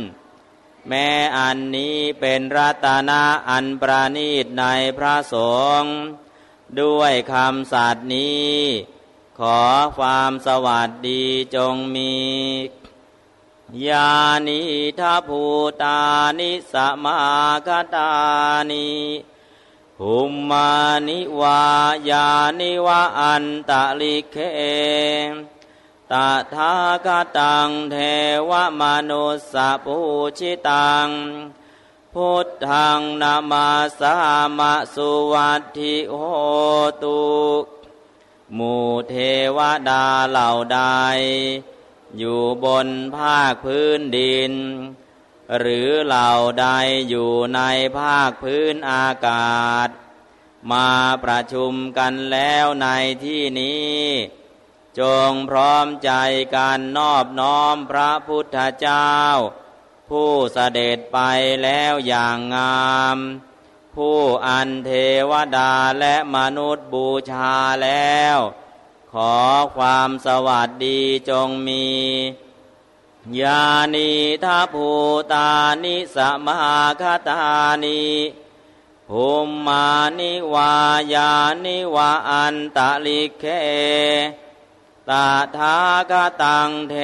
[0.87, 4.65] แม้อันนี้เป็นรัตนะอันประณีตใน
[4.97, 5.35] พระส
[5.81, 5.95] งฆ์
[6.81, 8.57] ด้วยคำสัตย์นี้
[9.39, 9.61] ขอ
[9.97, 11.23] ความสวัสดี
[11.55, 12.15] จงมี
[13.87, 14.11] ยา
[14.47, 14.61] นิ
[14.99, 15.43] ทัภู
[15.83, 15.99] ตา
[16.39, 17.17] นิสมา
[17.67, 18.11] คตา
[18.71, 18.87] นิ
[19.99, 20.71] ภูมมา
[21.07, 21.61] นิวา
[22.09, 22.27] ยา
[22.59, 24.37] นิวะอันตะลิเค
[26.11, 26.13] ต
[26.53, 26.73] ถา
[27.05, 27.95] คตังเท
[28.49, 29.97] วมนุสสะปู
[30.37, 31.09] ชิตัง
[32.13, 33.69] พุทธังนามา
[33.99, 34.15] สา
[34.57, 36.21] มะสุวัตถิโห
[37.03, 37.23] ตุ
[38.53, 39.15] หมู่เท
[39.57, 40.79] วดาเหล่าใด
[42.17, 44.53] อยู่บนภาคพื้นดิน
[45.59, 46.67] หรือเหล่าใด
[47.09, 47.61] อยู่ใน
[47.97, 49.89] ภาคพื้นอากาศ
[50.71, 50.89] มา
[51.23, 52.87] ประชุมกันแล้วใน
[53.23, 53.99] ที่นี้
[54.99, 56.11] จงพร้อมใจ
[56.55, 59.13] กันนอบน้อมพระพุทธเจ้า
[60.09, 61.19] ผู้เสด็จไป
[61.63, 63.17] แล้วอย่างงาม
[63.95, 64.91] ผู้อันเท
[65.29, 68.37] วดาและมนุษย์บูชาแล้ว
[69.13, 69.35] ขอ
[69.77, 71.87] ความสวัสดีจงมี
[73.41, 73.63] ยา
[73.93, 74.11] นิ
[74.43, 74.87] ทัภู
[75.33, 75.49] ตา
[75.83, 76.57] นิสมา
[77.01, 78.03] คตานิ
[79.09, 79.87] ภูมมา
[80.19, 80.73] นิวา
[81.13, 81.31] ยา
[81.65, 83.45] นิวาอันตะลิเค
[85.09, 85.77] ตาทา
[86.11, 86.13] ก
[86.43, 86.95] ตังเท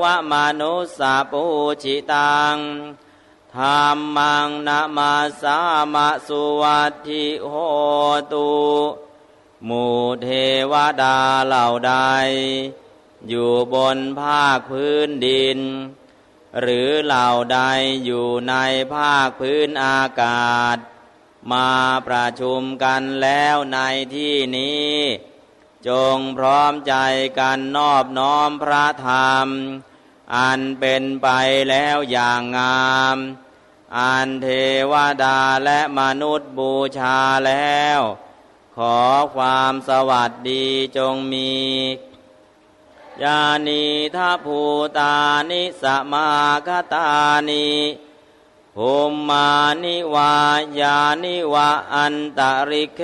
[0.00, 1.00] วมนุสส
[1.30, 1.44] ปู
[1.82, 2.56] ชิตัง
[3.54, 3.62] ธร
[3.96, 5.58] รมังนามาสา
[5.94, 7.54] มะสุวัติโห
[8.32, 8.50] ตุ
[9.64, 10.28] หมู่เท
[10.72, 11.92] วดาเหล่าใด
[13.28, 15.58] อยู่บนภาคพื้นดิน
[16.60, 17.60] หรือเหล่าใด
[18.04, 18.54] อยู่ใน
[18.94, 20.76] ภาคพื้นอากาศ
[21.52, 21.70] มา
[22.08, 23.78] ประชุมกันแล้วใน
[24.14, 24.94] ที่นี้
[25.88, 26.94] จงพร้อมใจ
[27.38, 29.48] กันนอบน้อมพระธรรม
[30.36, 31.28] อันเป็นไป
[31.70, 33.16] แล้วอย่างงาม
[33.98, 34.48] อันเท
[34.92, 38.00] วดาและมนุษย์บูชาแล้ว
[38.76, 38.98] ขอ
[39.36, 40.66] ความสวัสดี
[40.96, 41.52] จงมี
[43.22, 43.84] ยานี
[44.16, 44.60] ทัภู
[44.98, 45.14] ตา
[45.50, 46.28] นิสมา
[46.66, 47.08] คตา
[47.48, 47.68] นิ
[48.76, 48.92] ภู
[49.28, 49.48] มา
[49.82, 50.32] นิวา
[50.80, 52.40] ยานิวะอันต
[52.70, 53.00] ริเค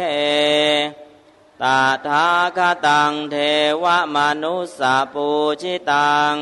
[1.62, 3.36] ตาทาคตังเท
[3.82, 3.84] ว
[4.14, 4.80] มนุสส
[5.12, 5.28] ปู
[5.60, 6.36] ชิตัง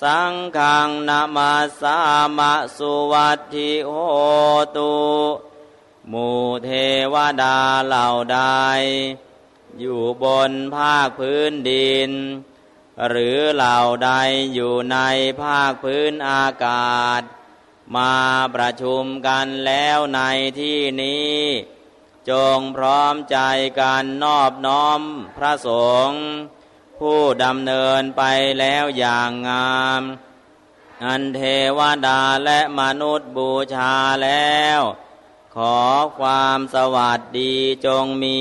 [0.00, 1.96] สังฆังนามาสา
[2.38, 3.92] มะสุวัตถิโห
[4.76, 4.94] ตุ
[6.08, 6.70] หมู่เท
[7.12, 8.38] วดาเหล่าใด
[9.80, 12.12] อยู่บนภาคพื้นดิน
[13.08, 14.10] หรือเหล่าใด
[14.54, 14.98] อยู่ใน
[15.40, 17.22] ภาคพื้นอากาศ
[17.96, 18.14] มา
[18.54, 20.20] ประชุมกันแล้วใน
[20.60, 21.36] ที่นี้
[22.30, 23.38] จงพร้อมใจ
[23.80, 25.00] กันนอบน้อม
[25.36, 25.68] พระส
[26.08, 26.22] งฆ์
[27.00, 28.22] ผู้ดำเนินไป
[28.60, 30.02] แล้วอย่างงาม
[31.04, 31.40] อันเท
[31.78, 34.80] วดาและมนุษย์บูชาแล้ว
[35.54, 35.78] ขอ
[36.18, 37.54] ความสวัสดี
[37.86, 38.40] จงมี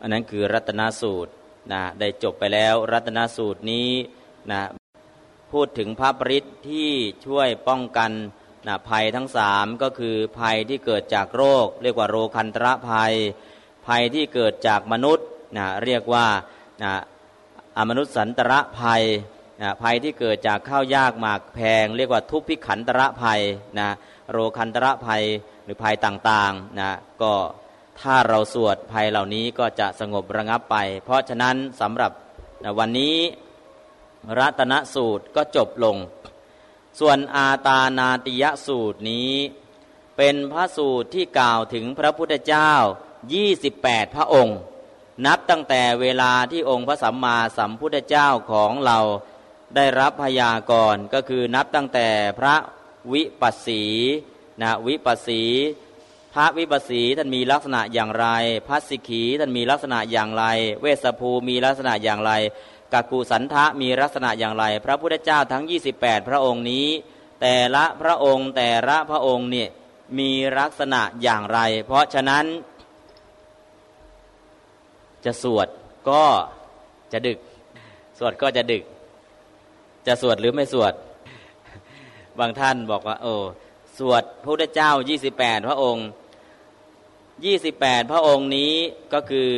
[0.00, 1.32] อันนั้นคือรัตนสูตร
[1.72, 3.90] นะได้จบไปแล้วรัตนสูตรนี้
[4.50, 4.60] นะ
[5.52, 6.90] พูดถึงพระปริศที่
[7.26, 8.12] ช่วยป้องกัน
[8.68, 13.14] นะภัยทั้งสามก็คือภัยที่เกิดจากโรค เรียกว่าโรคันตรภัย
[13.86, 16.26] ภัยที่เกิดจากมนุษย์นะเรียกว่า
[16.82, 16.92] นะ
[17.78, 19.04] อมนุษย์สันตระภัย
[19.62, 23.40] นะภัยที่เกิดจากข้าวยากหมากแพง เรียกว่าทุพพิขันตรภัย
[23.78, 23.88] นะ
[24.30, 25.24] โรคันตรภัย
[25.64, 26.90] หรือภัยต่างๆนะ
[27.22, 27.32] ก็
[28.00, 32.12] ถ้าเราสวดภัยเหล่านี้ก็จะสงบระงับไป เพราะฉะนั้นสำหรับ
[32.78, 33.16] วันนี้
[34.38, 35.96] รัตนสูตรก็จบลง
[37.00, 39.32] ส่วนอาตานาติยสูตรนี้
[40.16, 42.70] เป็นพระสูตรที่กล่าวถึงพระพุทธเจ้า
[43.40, 44.58] 28 พระองค์
[45.26, 48.98] นับตั้งแต่เวลาที่องค์พระสัมมาสัมพุทธเจ้าของเรา
[49.76, 52.56] ได้รับพยากรณ์ก็คือนับตั้งแต่พระ
[53.12, 53.82] วิปัสสี
[54.62, 55.42] นะวิปัสสี
[56.34, 58.26] พระวิปัสสีท่านมีลักษณะอย่างไร
[58.68, 60.44] พระสิกีท่านมีลักษณะอย่างไร
[60.80, 62.32] เวสภูมีลักษณะอย่างไร
[62.92, 65.64] กักุสันทะมีลักษณะอย่างไร พระพุทธเจ้าทั้ง
[65.96, 66.86] 28 พระองค์นี้
[67.40, 69.68] แต่ละพระองค์แต่ละพระองค์เนี่ย
[70.18, 72.44] มีลักษณะอย่างไร เพราะฉะนั้น
[75.24, 75.68] จะสวด
[76.10, 76.24] ก็
[77.12, 77.38] จะดึก
[78.18, 78.84] สวดก็จะดึก
[80.06, 80.92] จะสวดหรือไม่สวด
[82.38, 83.34] บางท่านบอกว่า โอ้
[83.98, 84.90] สวดพระพุทธเจ้า
[85.30, 86.06] 28 พระองค์
[87.52, 88.72] 28 พระองค์นี้
[89.12, 89.50] ก็คือ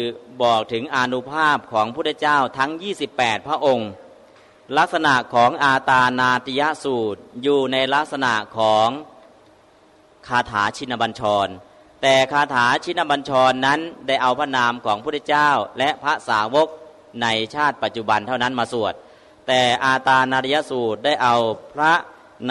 [0.42, 2.70] บอกถึงอนุภาพของพุทธเจ้าทั้ง
[3.08, 3.90] 28 พระองค์
[4.78, 8.88] ลักษณะของอาตานาติยสูตรอยู่ในลักษณะของ
[10.28, 11.48] คาถาชินบัญชร
[12.02, 16.68] แต่คาถาชินบัญชรนั้นได้เอาพระนามของพุทธเจ้าและพระสาวก
[17.22, 18.94] ในชาติปัจจุบันเท่านั้นมาสวด
[19.46, 21.36] แต่อาตานาติยสูตรได้เอา
[21.74, 21.92] พระ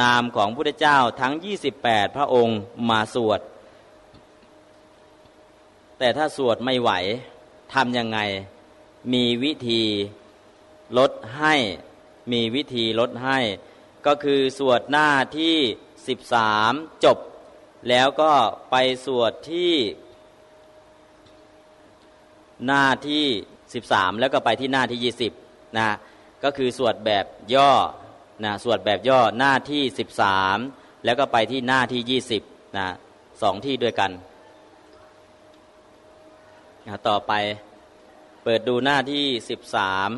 [0.01, 1.33] นามของพุทธเจ้าทั้ง
[1.75, 2.59] 28 พระองค์
[2.89, 3.39] มาสวด
[5.99, 6.91] แต่ถ้าสวดไม่ไหว
[7.73, 8.19] ทำยังไง
[9.13, 9.83] มีวิธี
[10.97, 11.55] ลดให้
[12.31, 13.39] มีวิธีลดให้
[14.05, 15.57] ก็คือสวดหน้าที่
[16.07, 16.71] สิบสาม
[17.05, 17.17] จบ
[17.89, 18.31] แล้วก็
[18.71, 18.75] ไป
[19.05, 19.73] สวดที่
[22.67, 23.25] หน้าที่
[23.73, 25.31] สิบสามแล้วก็ไปที่หน้าที่ยี่สิบ
[25.77, 25.89] นะ
[26.43, 27.71] ก็คือสวดแบบย่อ
[28.43, 30.57] นะสวดแบบย่อหน้าที่สิบสาม
[31.05, 32.41] แล้วก็ไปที่หน้าที่ยี่สิบ
[32.77, 32.87] นะ
[33.41, 34.11] สองที่ด้วยกัน
[37.07, 37.33] ต่อไป
[38.43, 40.09] เปิดดูหน้าที่สิบสาม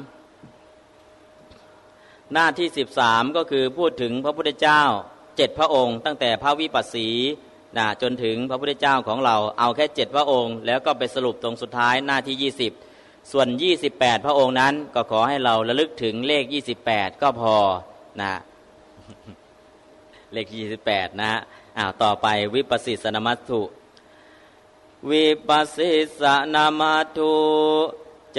[2.34, 4.82] หน้าที่สิบสามก็คือพูดถึงพระพุทธเจ้า
[5.38, 7.10] เจ็ดพระองค์ ตั้งแต่พระวิปัสสี
[7.78, 12.72] นะจนถึงพระพุทธเจ้าของเราเอาแค่เจ็ดพระองค์ แล้วก็ไปสรุปตรงสุดท้ายหน้าที่ยี่สิบ
[13.32, 17.56] ส่วนยี่สิบแปดพระองค์นั้นก็ขอให้เราระลึกถึงเลขยี่สิบแปดก็พอ
[18.22, 18.34] นะ
[20.34, 21.32] เลขยี่สิบแปดนะ
[21.78, 23.62] อ้าวต่อไปวิปัสสิสนมัตถุ
[25.10, 26.22] วิปัสสิส
[26.54, 27.38] นามาตุ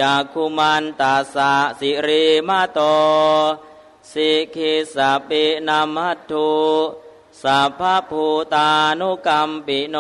[0.01, 2.81] จากคุมันตาสะสิริมาโต
[4.13, 4.97] สิกิส
[5.29, 6.51] ปินามัตุ
[7.43, 7.81] สัพพ
[8.11, 9.97] ภูตานุกรรมปิโน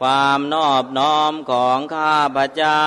[0.00, 2.84] ความนอบน้อมของข้าพเจ้า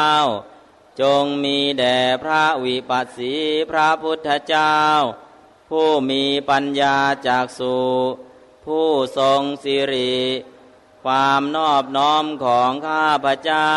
[1.01, 3.33] จงมีแด่พระวิปัสสี
[3.69, 4.75] พระพุทธเจ้า
[5.69, 7.77] ผู้มีปัญญาจากสุ
[8.65, 10.19] ผู้ทรงสิริ
[11.03, 13.71] ความนอบน้อมของข้าพระเจ้า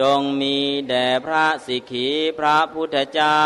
[0.00, 0.56] จงมี
[0.88, 2.08] แด่พระสิกขี
[2.38, 3.40] พระพุทธเจ้า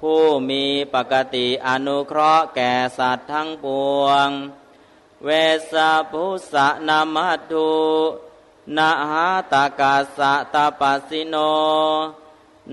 [0.00, 3.66] ผู้มีปกติอนุเคราะห์แก่สัตว์ทั้งป
[4.00, 4.28] วง
[5.24, 5.28] เว
[5.72, 5.74] ส
[6.12, 7.72] พุสะนามัตุ
[8.76, 11.36] นาหาตากาสะตาปัสสิโน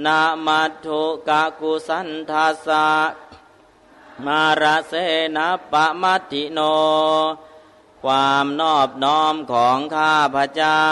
[0.06, 2.88] นามัตุกะกุสันทาสะ
[4.26, 4.94] มาราเส
[5.36, 5.38] น
[5.72, 6.60] ปะมัติโน
[8.04, 10.86] ความนอบน้อมของข้าพระเจ้า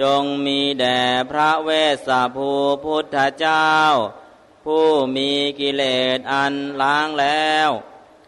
[0.00, 1.00] จงมีแด่
[1.30, 2.50] พระเวสสภู
[2.84, 3.70] พุทธเจ้า
[4.64, 4.86] ผู้
[5.16, 5.84] มีกิเล
[6.16, 7.70] สอันล้างแล้ว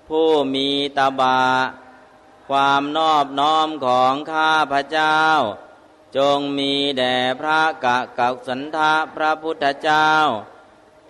[0.09, 1.43] ผู้มีตบะ
[2.49, 5.19] ความนอบน้อมของข้าพระเจ้า
[6.17, 10.11] จงมีแด่พระกะกัสันทะพระพุทธเจ้า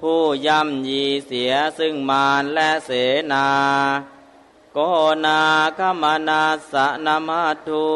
[0.01, 2.91] ผู้ย่ำยีเสียซึ่งมารและเส
[3.33, 3.49] นา
[4.81, 4.85] โก
[5.26, 5.43] นา
[5.79, 6.74] คมนาส
[7.07, 7.89] นามาทุ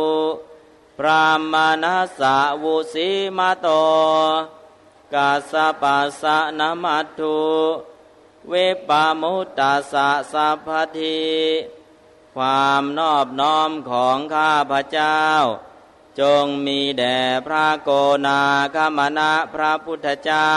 [0.98, 3.68] พรามนาสาวุสีมาโต
[5.14, 5.52] กาส
[5.82, 6.22] ปัสส
[6.58, 7.38] นามาทุ
[8.48, 8.54] เว
[8.88, 10.68] ปามุตตาสะสัพพ
[10.98, 11.22] ที
[12.34, 15.20] ความนอบน้อมของข้าพระเจ้า
[16.20, 17.90] จงมีแด่พระโก
[18.26, 18.40] นา
[18.74, 20.52] คมณะพระพุทธเจ้า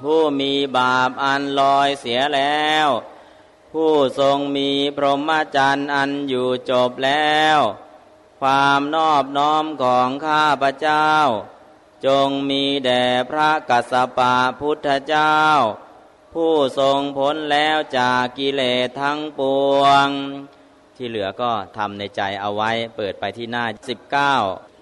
[0.00, 2.90] ผู้มีบาปอันลอยเสียแล้ว
[3.72, 7.58] ผู้ทรงมีพรหมจรรย์อันอยู่จบแล้ว
[8.40, 11.08] ความนอบน้อมของข้าพระเจ้า
[12.06, 15.36] จงมีแด่พระกัสสปะพุทธเจ้า
[16.34, 19.40] ผู้ทรงพ้นแล้วจากกิเลสทั้งป
[19.78, 20.08] วง
[20.96, 23.64] ที่เหลือก็ทำในใจเอาไว้เปิดไปที่หน้า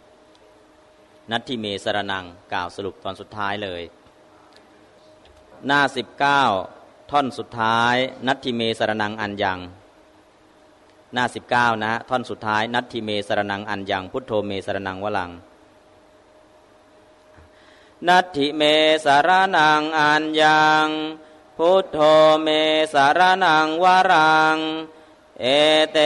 [0.06, 3.82] 19 นัทที่เมสรนังกล่าวสรุปตอนสุดท้ายเลย
[5.66, 6.42] หน้าสิบเก้า
[7.10, 7.96] ท่อนสุดท้าย
[8.26, 9.58] นัตทิเมสรนังอันยัง
[11.12, 15.32] หน้าสิบเก้านะท่อนสุดท้าย นัตทิเมสรนังอันยังพุทโธเมสรนังวลัง
[18.08, 18.62] นัตถิเม
[19.04, 20.88] สารนังอันยัง
[21.56, 21.98] พุทโธ
[22.42, 22.48] เม
[22.92, 24.58] สารนังวรัง
[25.40, 25.44] เอ
[25.92, 25.98] เต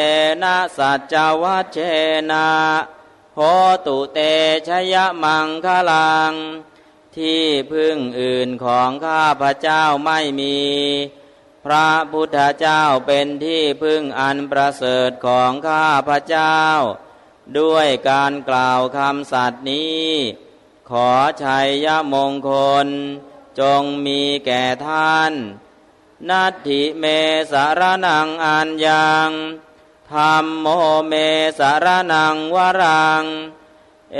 [0.42, 1.76] นะสัจวัชเช
[2.30, 2.46] นะ
[3.36, 3.40] โห
[3.86, 4.18] ตุเต
[4.68, 6.32] ชยมังคลัง
[7.18, 10.58] ที่พึ่งอื่นของข้าพระเจ้าไม่มี
[11.64, 16.58] พระพุทธเจ้าเป็นที่พึ่งอันประเสริฐของข้าพระเจ้า
[17.58, 20.08] ด้วยการกล่าวคำสัตย์นี้
[20.90, 21.10] ขอ
[21.44, 22.52] ชัยยมงค
[22.86, 22.88] ล
[23.60, 25.32] จงมีแก่ท่าน
[26.28, 27.04] นัตถิเม
[27.52, 29.30] สารนังอันยัง
[30.12, 30.66] ธรรมโม
[31.08, 31.14] เม
[31.58, 33.24] สารนังวรัง
[34.14, 34.18] เอ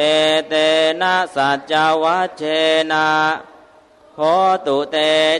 [0.49, 0.55] เต
[1.01, 2.43] นะสัจจวัชเช
[2.93, 3.09] นะ
[4.17, 4.21] โห
[4.67, 4.97] ตุเต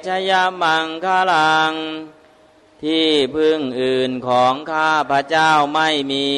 [0.07, 0.33] ชย
[0.63, 1.73] มังคลัง
[2.83, 6.29] ที่พึ่งอื่นของข้าพระเจ้าไม่มี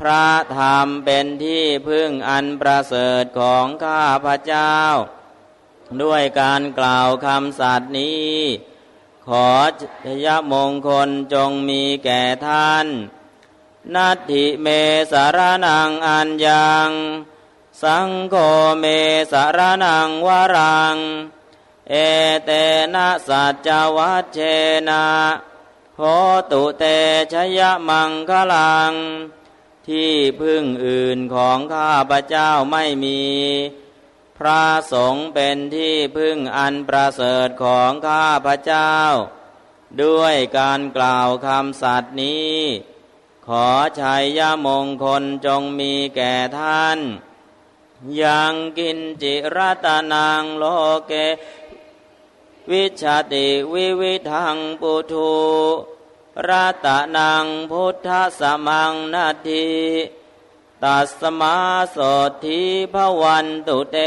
[0.00, 0.26] พระ
[0.58, 4.74] ธรรมเป็นที่พึ่งอันประเสริฐของข้าพระเจ้า
[6.02, 8.34] ด้วยการกล่าวคำสัตย์นี้
[9.26, 9.50] ขอ
[10.04, 12.86] ชยมงคลจงมีแก่ท่าน
[13.94, 14.66] นัตถิเม
[15.12, 16.90] สารนังอัญญัง
[17.82, 18.34] สังโฆ
[18.80, 18.84] เม
[19.32, 20.96] สารนังวรัง
[21.90, 21.94] เอ
[22.44, 22.50] เต
[22.94, 24.38] นะสัจวัชเช
[24.88, 25.04] นะ
[25.96, 26.02] โห
[26.50, 26.84] ตุเต
[27.32, 28.92] ชยมังคลัง
[29.88, 33.22] ที่พึ่งอื่นของข้าพระเจ้าไม่มี
[34.38, 38.94] พระสงฆ์เป็นที่พึ่งอันประเสริฐของข้าพระเจ้า
[40.02, 42.58] ด้วยการกล่าวคำสัตย์นี้
[43.52, 43.70] ขอ
[44.00, 46.98] ชัยยมงคลจงมีแก่ท่าน
[48.22, 50.64] ยังกินจิรัตนางโล
[51.06, 51.12] เก
[52.70, 55.34] วิชาติวิวิทังปุถุ
[56.48, 58.08] รัตนังพุทธ
[58.40, 59.68] สมังนาที
[60.82, 61.56] ตัสมา
[61.96, 62.60] สดที
[62.92, 63.98] พวันตุเต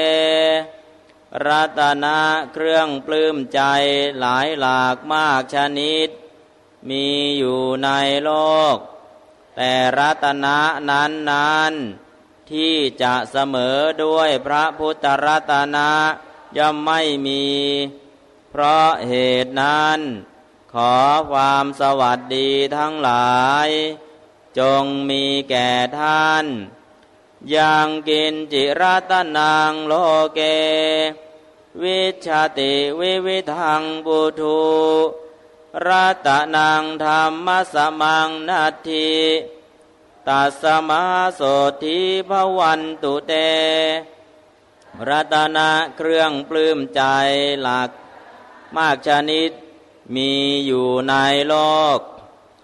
[1.45, 2.17] รัตนา
[2.53, 3.61] เครื่องปลื้มใจ
[4.19, 6.09] หลายหลากมากชนิด
[6.89, 7.89] มีอยู่ใน
[8.25, 8.31] โล
[8.75, 8.77] ก
[9.55, 11.73] แต่รัตนะนั้นนั้น
[12.51, 15.91] ที่จะเสมอด้วยพระพุทธรัตนะ
[16.57, 17.45] ย่อมไม่มี
[18.49, 19.99] เพราะเหตุนั้น
[20.73, 20.95] ขอ
[21.31, 23.69] ความสวัสดีทั้งหลาย
[24.59, 26.45] จงมีแก่ท่าน
[27.55, 29.93] ยังกินจิรัตนังโล
[30.35, 30.41] เก
[31.81, 32.27] วิช
[32.59, 34.61] ติวิวิทังบุทุ
[35.87, 39.11] รัตนังธรรมสมังนาที
[40.27, 41.03] ตัสมา
[41.35, 41.41] โส
[41.83, 41.99] ที
[42.29, 43.33] พวันตุเต
[45.09, 47.01] รัตนะเครื่องปลื้มใจ
[47.61, 47.89] หลัก
[48.75, 49.51] มากชนิด
[50.15, 50.31] มี
[50.65, 51.15] อยู่ใน
[51.47, 51.55] โล
[51.97, 51.99] ก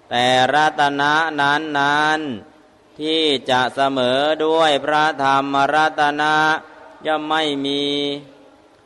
[0.10, 2.20] แต่รัตนะนั้นนั้น
[2.99, 6.36] ที่จะเสมอด้วยพระธรรมรัตนะ
[7.05, 7.84] จะไม่มี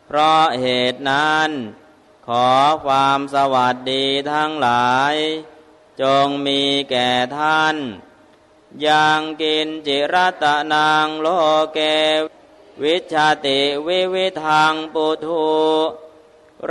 [0.08, 1.52] เพราะเหตุนั้น
[2.28, 2.50] ขอ
[2.86, 5.16] ความสวัสดีทั้งหลาย
[6.02, 6.62] จงมี
[6.92, 7.76] แก่ท่าน
[8.88, 11.28] ยังกินจิรตนางโล
[11.74, 11.80] เก
[12.84, 15.52] วิชาติวิวิทังปุถุ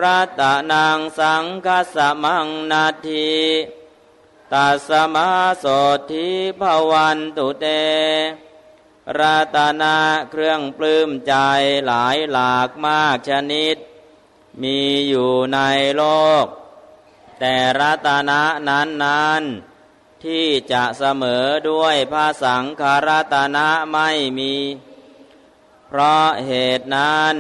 [0.03, 0.43] รัต
[0.73, 3.31] นางสังคสมังนาที
[4.53, 5.29] ตัสมา
[5.59, 5.65] โส
[6.11, 6.29] ทิ
[6.61, 7.67] ภวันตุเต
[9.19, 9.97] รัตนา
[10.31, 11.35] เครื่องปลื้มใจ
[11.87, 13.77] หลายหลากมากชนิด
[14.63, 15.59] มีอยู่ใน
[15.97, 16.05] โล
[16.45, 16.47] ก
[17.41, 19.43] แต่รัตนะนั้นนั้น
[20.25, 24.55] ที่จะเสมอด้วยพระสังฆรัตนะไม่มี
[25.89, 27.35] เพราะเหตุนั้น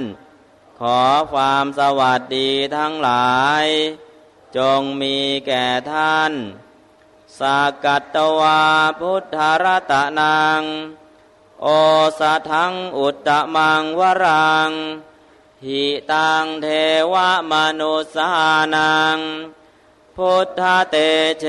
[0.81, 1.03] ขอ
[1.33, 3.65] ความสวัสดีทั้งหลาย
[4.57, 6.33] จงมีแก่ท่าน
[7.39, 8.63] สากัตตวา
[9.01, 10.63] พุทธรัตนัง
[11.63, 11.67] โอ
[12.21, 14.71] สะทังอุตตมังวรัง
[15.67, 16.67] หิตังเท
[17.13, 17.15] ว
[17.53, 18.31] มนุสา
[18.75, 19.19] นัง
[20.17, 20.97] พุทธเต
[21.41, 21.45] เช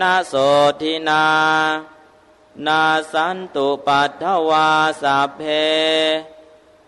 [0.00, 0.34] นะโส
[0.80, 1.26] ทินา
[2.66, 4.70] นาสันตุปัทถวา
[5.02, 5.42] สัพเพ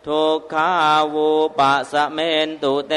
[0.06, 0.70] ทุกขา
[1.14, 2.94] วูปะสะเมนตุเต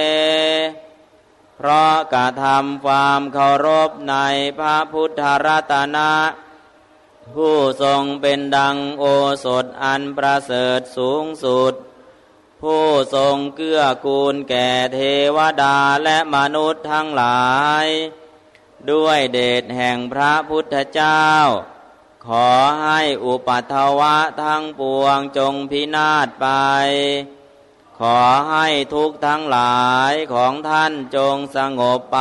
[1.56, 4.16] เพราะกระทำความเคารพใน
[4.58, 6.14] พระพุทธรัตนะ
[7.34, 9.04] ผู้ทรงเป็นดังโอ
[9.46, 11.74] สถอันประเสริฐสูงสุด
[12.62, 12.86] ผู้
[13.16, 15.00] ทรงเกื้อกูลแก่เท
[15.36, 17.48] วดาและมนุษย์ทั้งหลา
[17.84, 17.86] ย
[18.92, 21.26] ด้วยเดชแห่งพระพุทธเจ้า
[22.28, 22.50] ขอ
[22.84, 26.48] ให้อุปัทวะทั้งปวงจงพินาศไป
[28.00, 32.20] ขอให้ทุกทั้งหลายของท่านจงสงบไป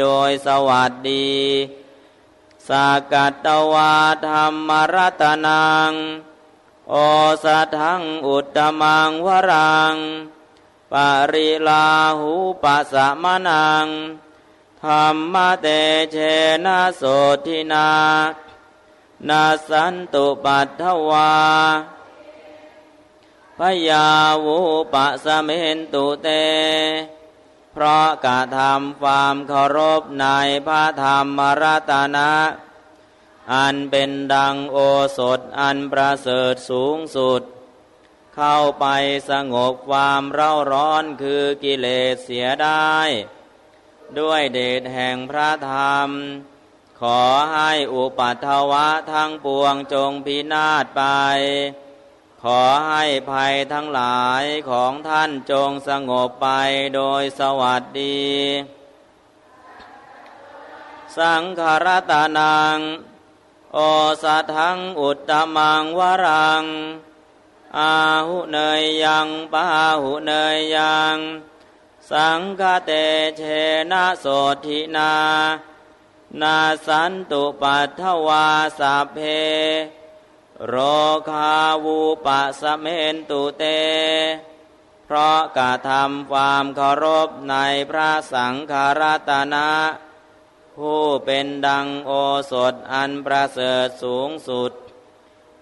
[0.00, 1.30] โดยสวัสดี
[2.68, 3.94] สากัตวา
[4.28, 5.92] ธรรมรัตนัง
[6.92, 6.96] โอ
[7.44, 9.94] สัทังอุตตมังวรัง
[10.92, 10.94] ป
[11.32, 11.86] ริลา
[12.18, 12.32] หู
[12.62, 13.86] ปัสมะนัง
[14.82, 15.66] ธรรมเต
[16.12, 16.16] เช
[16.64, 17.02] นะโส
[17.46, 17.90] ทินา
[19.28, 21.32] นาสันตุปัตถวา
[23.58, 24.08] พยา
[24.44, 24.58] วุ
[24.92, 26.28] ปะสเมนตุเต
[27.72, 30.26] เพราะกระทำความเคารพใน
[30.66, 32.30] พระธรรมรัตนะ
[33.54, 34.78] อันเป็นดังโอ
[35.18, 37.42] สถอันประเสริฐสูงสุด
[38.36, 38.86] เข้าไป
[39.30, 42.96] สงบความเร่าร้อนคือกิเลสเสียได้
[44.18, 46.08] ด้วยเดชแห่งพระธรรม
[47.00, 47.22] ขอ
[47.52, 51.02] ให้อุปัตวะทั้งปวงจงพินาศไป
[52.42, 56.48] ขอให้ภัยทั้งหลายของท่านจงสงบไป
[56.96, 58.24] โดยสวัสดี
[61.18, 62.78] สังขารตานัง
[63.74, 63.78] โอ
[64.22, 66.64] สัทังอุตตมังวรัง
[67.78, 67.94] อา
[68.26, 69.64] หุเนยยังปา
[70.02, 71.16] หุเนยยัง
[72.10, 72.90] สังฆเต
[73.36, 73.42] เช
[73.90, 74.26] นะโส
[74.64, 75.14] ทินา
[76.40, 78.46] นาสันตุปัทถวา
[78.78, 79.18] สัพเพ
[80.66, 80.74] โร
[81.28, 81.54] คา
[81.84, 83.64] วูปะสเมนตุเต
[85.06, 87.56] เพราะกระทำความเคารพใน
[87.90, 89.68] พระสังฆรัตนะ
[90.80, 92.12] ผู้เป็นดังโอ
[92.52, 94.72] สถอันประเสริฐสูงสุด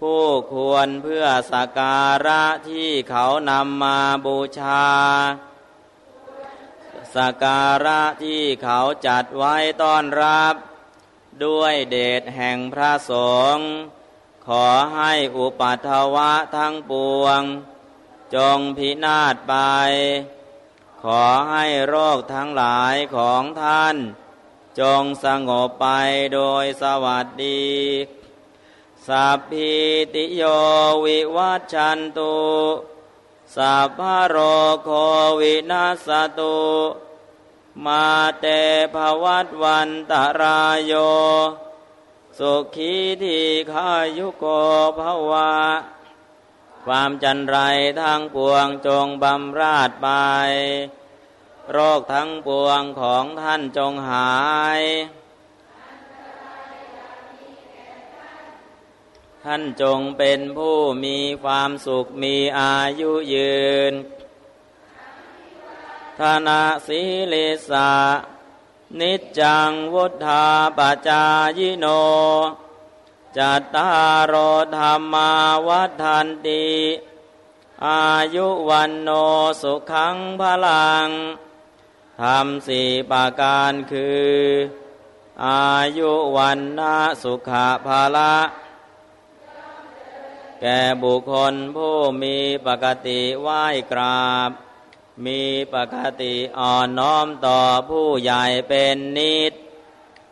[0.00, 4.86] ผู้ควรเพื่อสัการะที่เขานำมาบูชา
[7.16, 10.54] สัการะที่เขาจัดไว้ต้อนรับ
[11.44, 13.12] ด้วยเดชแห่งพระส
[13.54, 13.68] งฆ์
[14.46, 16.92] ขอให้อุปัทวะทั้งป
[17.22, 17.40] วง
[18.34, 19.54] จงพินาศไป
[21.02, 23.96] ขอให้โรคทั้งหลายของท่าน
[24.80, 25.86] จงสงบไป
[26.34, 27.66] โดยสวัสดี
[29.06, 29.72] สัพพิ
[30.14, 30.42] ติโย
[31.04, 32.38] วิวัชชันตุ
[33.56, 34.36] สัพพโร
[34.82, 34.90] โค
[35.40, 36.08] วินาส
[36.38, 36.60] ตุ
[37.84, 38.06] มา
[38.40, 38.46] เต
[38.94, 40.92] ภวัตวันตรายโย
[42.38, 43.40] สุขีที
[43.72, 44.44] ขายุโก
[44.98, 45.00] ภ
[45.30, 45.52] วะ
[46.84, 47.56] ความจันไร
[48.00, 50.08] ทั้งปวงจงบำราดไป
[51.72, 54.36] โรคทั้งปวงของท่านจงหา
[54.80, 54.82] ย
[59.44, 63.62] ท่านจงเป็นผู้มีความสุขมีอายุยื
[63.92, 63.94] น
[66.18, 67.00] ธนาสี
[67.32, 67.90] ลิสา
[69.00, 70.46] นิจจังวุฒา
[70.76, 71.24] ปจา
[71.58, 71.86] ยโน
[73.36, 73.94] จัตตาร
[74.28, 74.34] โอ
[74.76, 75.30] ธรรมา
[75.66, 76.66] วัฏันติ
[77.86, 78.02] อา
[78.34, 79.08] ยุวันโน
[79.62, 81.08] สุขังพลัง
[82.24, 84.26] ทำสี่ประการคือ
[85.44, 85.64] อา
[85.98, 87.50] ยุวันนาสุข
[87.86, 88.34] ภาละ
[90.60, 94.50] แก่บุคคลผู้มีปกติไหว้กราบ
[95.26, 95.40] มี
[95.74, 97.58] ปกติอ่อนน้อมต่อ
[97.90, 99.52] ผู้ใหญ่เป็นนิด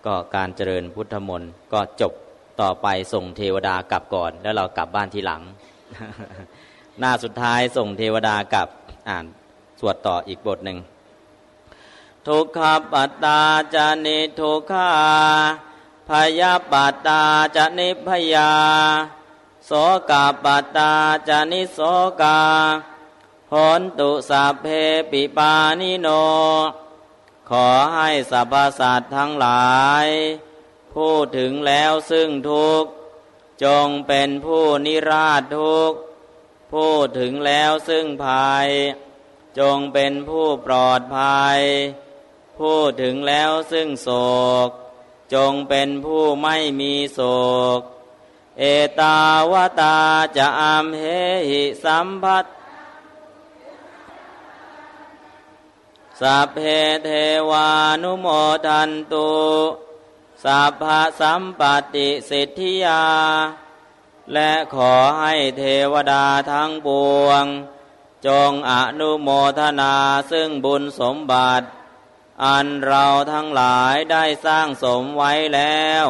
[0.06, 2.12] ก็การเจริญพุทธมนต์ก็จบ
[2.60, 5.42] ต่อไปส่งเทวดากลับก่อน แล้วเรากลับบ้านทีหลัง
[6.98, 8.68] หน้าสุดท้ายส่งเทวดากลับ
[9.08, 9.24] อ่าน
[9.80, 10.78] สวดต่ออีกบทหนึ่ง
[12.26, 12.60] ทุกข
[12.92, 13.40] ปัตตา
[13.74, 14.90] จานิทุกขา
[16.08, 16.10] พ
[16.40, 17.22] ยาปัตตา
[17.56, 18.52] จานิพยา
[19.66, 19.70] โส
[20.10, 20.92] กาปัตตา
[21.28, 21.78] จานิโส
[22.22, 22.40] กา
[23.52, 24.66] หนตุสัพเพ
[25.10, 26.08] ปิปานิโน
[27.50, 30.06] ขอให้สรรพสัตว์ทั้งหลาย
[30.94, 32.84] พูดถึงแล้วซึ่งทุก
[33.64, 35.92] จงเป็นผู้นิราชทุก
[36.74, 38.68] พูดถึงแล้วซึ่งภัย
[39.58, 41.60] จงเป็นผู้ปลอดภัย
[42.60, 44.08] พูดถึงแล้วซึ่งโศ
[44.68, 44.70] ก
[45.34, 47.20] จงเป็นผู้ไม่มีโศ
[47.78, 47.80] ก
[48.58, 48.64] เอ
[49.00, 49.18] ตา
[49.52, 49.98] วตา
[50.36, 51.02] จะอามเห
[51.48, 52.44] หิสัมพัท
[56.20, 56.58] สัพเพ
[57.04, 57.10] เท
[57.50, 57.68] วา
[58.02, 58.26] นุโม
[58.66, 59.30] ทันตุ
[60.44, 60.84] สัพพ
[61.20, 61.62] สัมป
[61.94, 63.04] ติสิทธิยา
[64.32, 66.88] และขอให้เทวดาทั้งป
[67.24, 67.44] วง
[68.26, 69.28] จงอนุโม
[69.58, 69.94] ทนา
[70.30, 71.66] ซึ่งบุญสมบัติ
[72.44, 76.04] อันเราทั้งหลายได้สร้างสมไว้แล้ว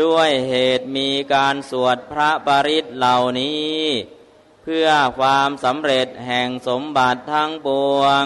[0.00, 3.80] ด้วยเหตุมีการสวดพระปริตเหล่านี้
[4.62, 4.88] เพื่อ
[5.18, 7.68] ความสำเร็จแห่งสมบัติทั้งป
[7.98, 8.24] วง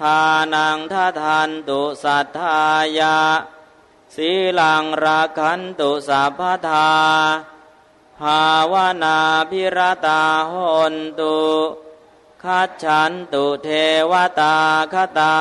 [0.00, 0.22] ทา
[0.54, 2.62] นังททันตุสัทธา
[2.98, 3.18] ยะ
[4.14, 6.92] สีลังราคันตุสัพพทา
[8.18, 9.18] ภาวนา
[9.50, 10.52] พิรตาห
[10.92, 11.38] นตุ
[12.44, 13.68] คัจฉันตุเท
[14.10, 14.56] วตา
[14.92, 15.36] คตา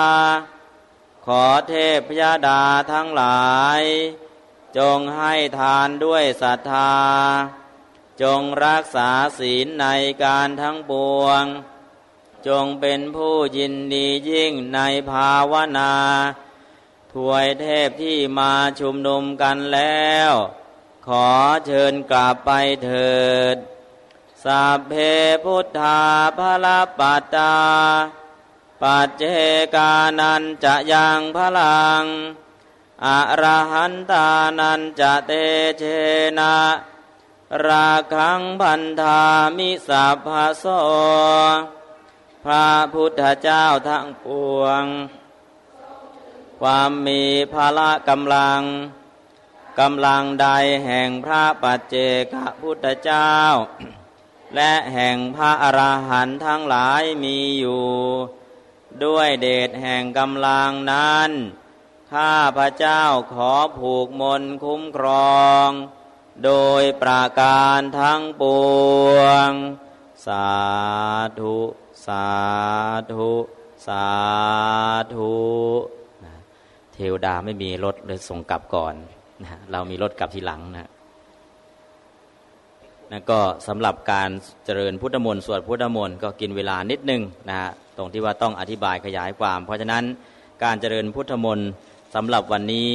[1.25, 3.81] ขอเทพพยดาทั้งหลาย
[4.77, 6.93] จงให้ทานด้วยศรัทธา
[8.21, 9.09] จงรักษา
[9.39, 9.87] ศีลใน
[10.23, 11.43] การทั้งปวง
[12.47, 14.79] จงเป็นผู้ยินดียิ่งใน
[15.11, 15.93] ภาวนา
[17.13, 20.31] ถวยเทพที่มาชุมนุมกันแล้ว
[21.07, 21.29] ขอ
[21.65, 22.51] เชิญกลับไป
[22.85, 23.19] เถิ
[23.53, 23.55] ด
[24.43, 24.93] สัพเพ
[25.43, 26.01] พุทธา
[26.37, 26.67] ภล
[26.99, 27.55] ปัตตา
[28.81, 29.23] ปัจเจ
[29.75, 32.03] กานันจะยังพลัง
[33.05, 33.07] อ
[33.41, 34.27] รหันตา
[34.59, 35.31] นันจะเต
[35.77, 35.83] เช
[36.39, 36.55] นะ
[37.65, 39.21] ราคังพันธา
[39.57, 40.27] มิสัพพ
[40.59, 40.65] โส
[42.45, 44.27] พระพุทธเจ้าทั้งป
[44.59, 44.85] วง
[46.59, 47.23] ความมี
[47.53, 48.61] ภาละกำลัง
[49.79, 50.47] กำลังใด
[50.85, 51.95] แห่งพระปัจเจ
[52.33, 53.33] กพุทธเจ้า
[54.55, 55.79] และแห่งพระอร
[56.09, 57.85] หันต์ทั้งหลายมีอยู่
[59.05, 61.31] ด้วยเดชแห่งกำลังนั้น
[62.11, 65.07] ข้าพระเจ้าขอผูกมนคุ้มคร
[65.39, 65.69] อง
[66.45, 68.43] โดยประการทั้งป
[69.15, 69.19] ว
[69.49, 69.51] ง
[70.25, 70.47] สา
[71.39, 71.57] ธุ
[72.05, 72.27] สา
[73.13, 73.31] ธุ
[73.87, 74.05] สา
[75.13, 75.35] ธุ
[76.93, 78.93] เทวดาไม่มีรถเลยส่งกลับก่อน
[79.43, 80.89] นะเรามีรถกลับทีหลังนะ
[83.11, 84.29] นะก็สำหรับการ
[84.65, 87.69] เจริญพุทธมนต์สวดพุทธมนต์ก็กินเวลานิดนึงนะฮะ
[88.01, 90.03] รงที่ว่าต้องอธิบายขยายความ เพราะฉะนั้น
[90.63, 91.69] การเจริญพุทธมนต์
[92.15, 92.89] สำหรับวันนี้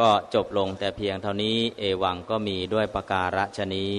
[0.00, 3.96] ก็จบลงแต่เพียงเท่านี้เอวังก็มีด้วยประการฉนี้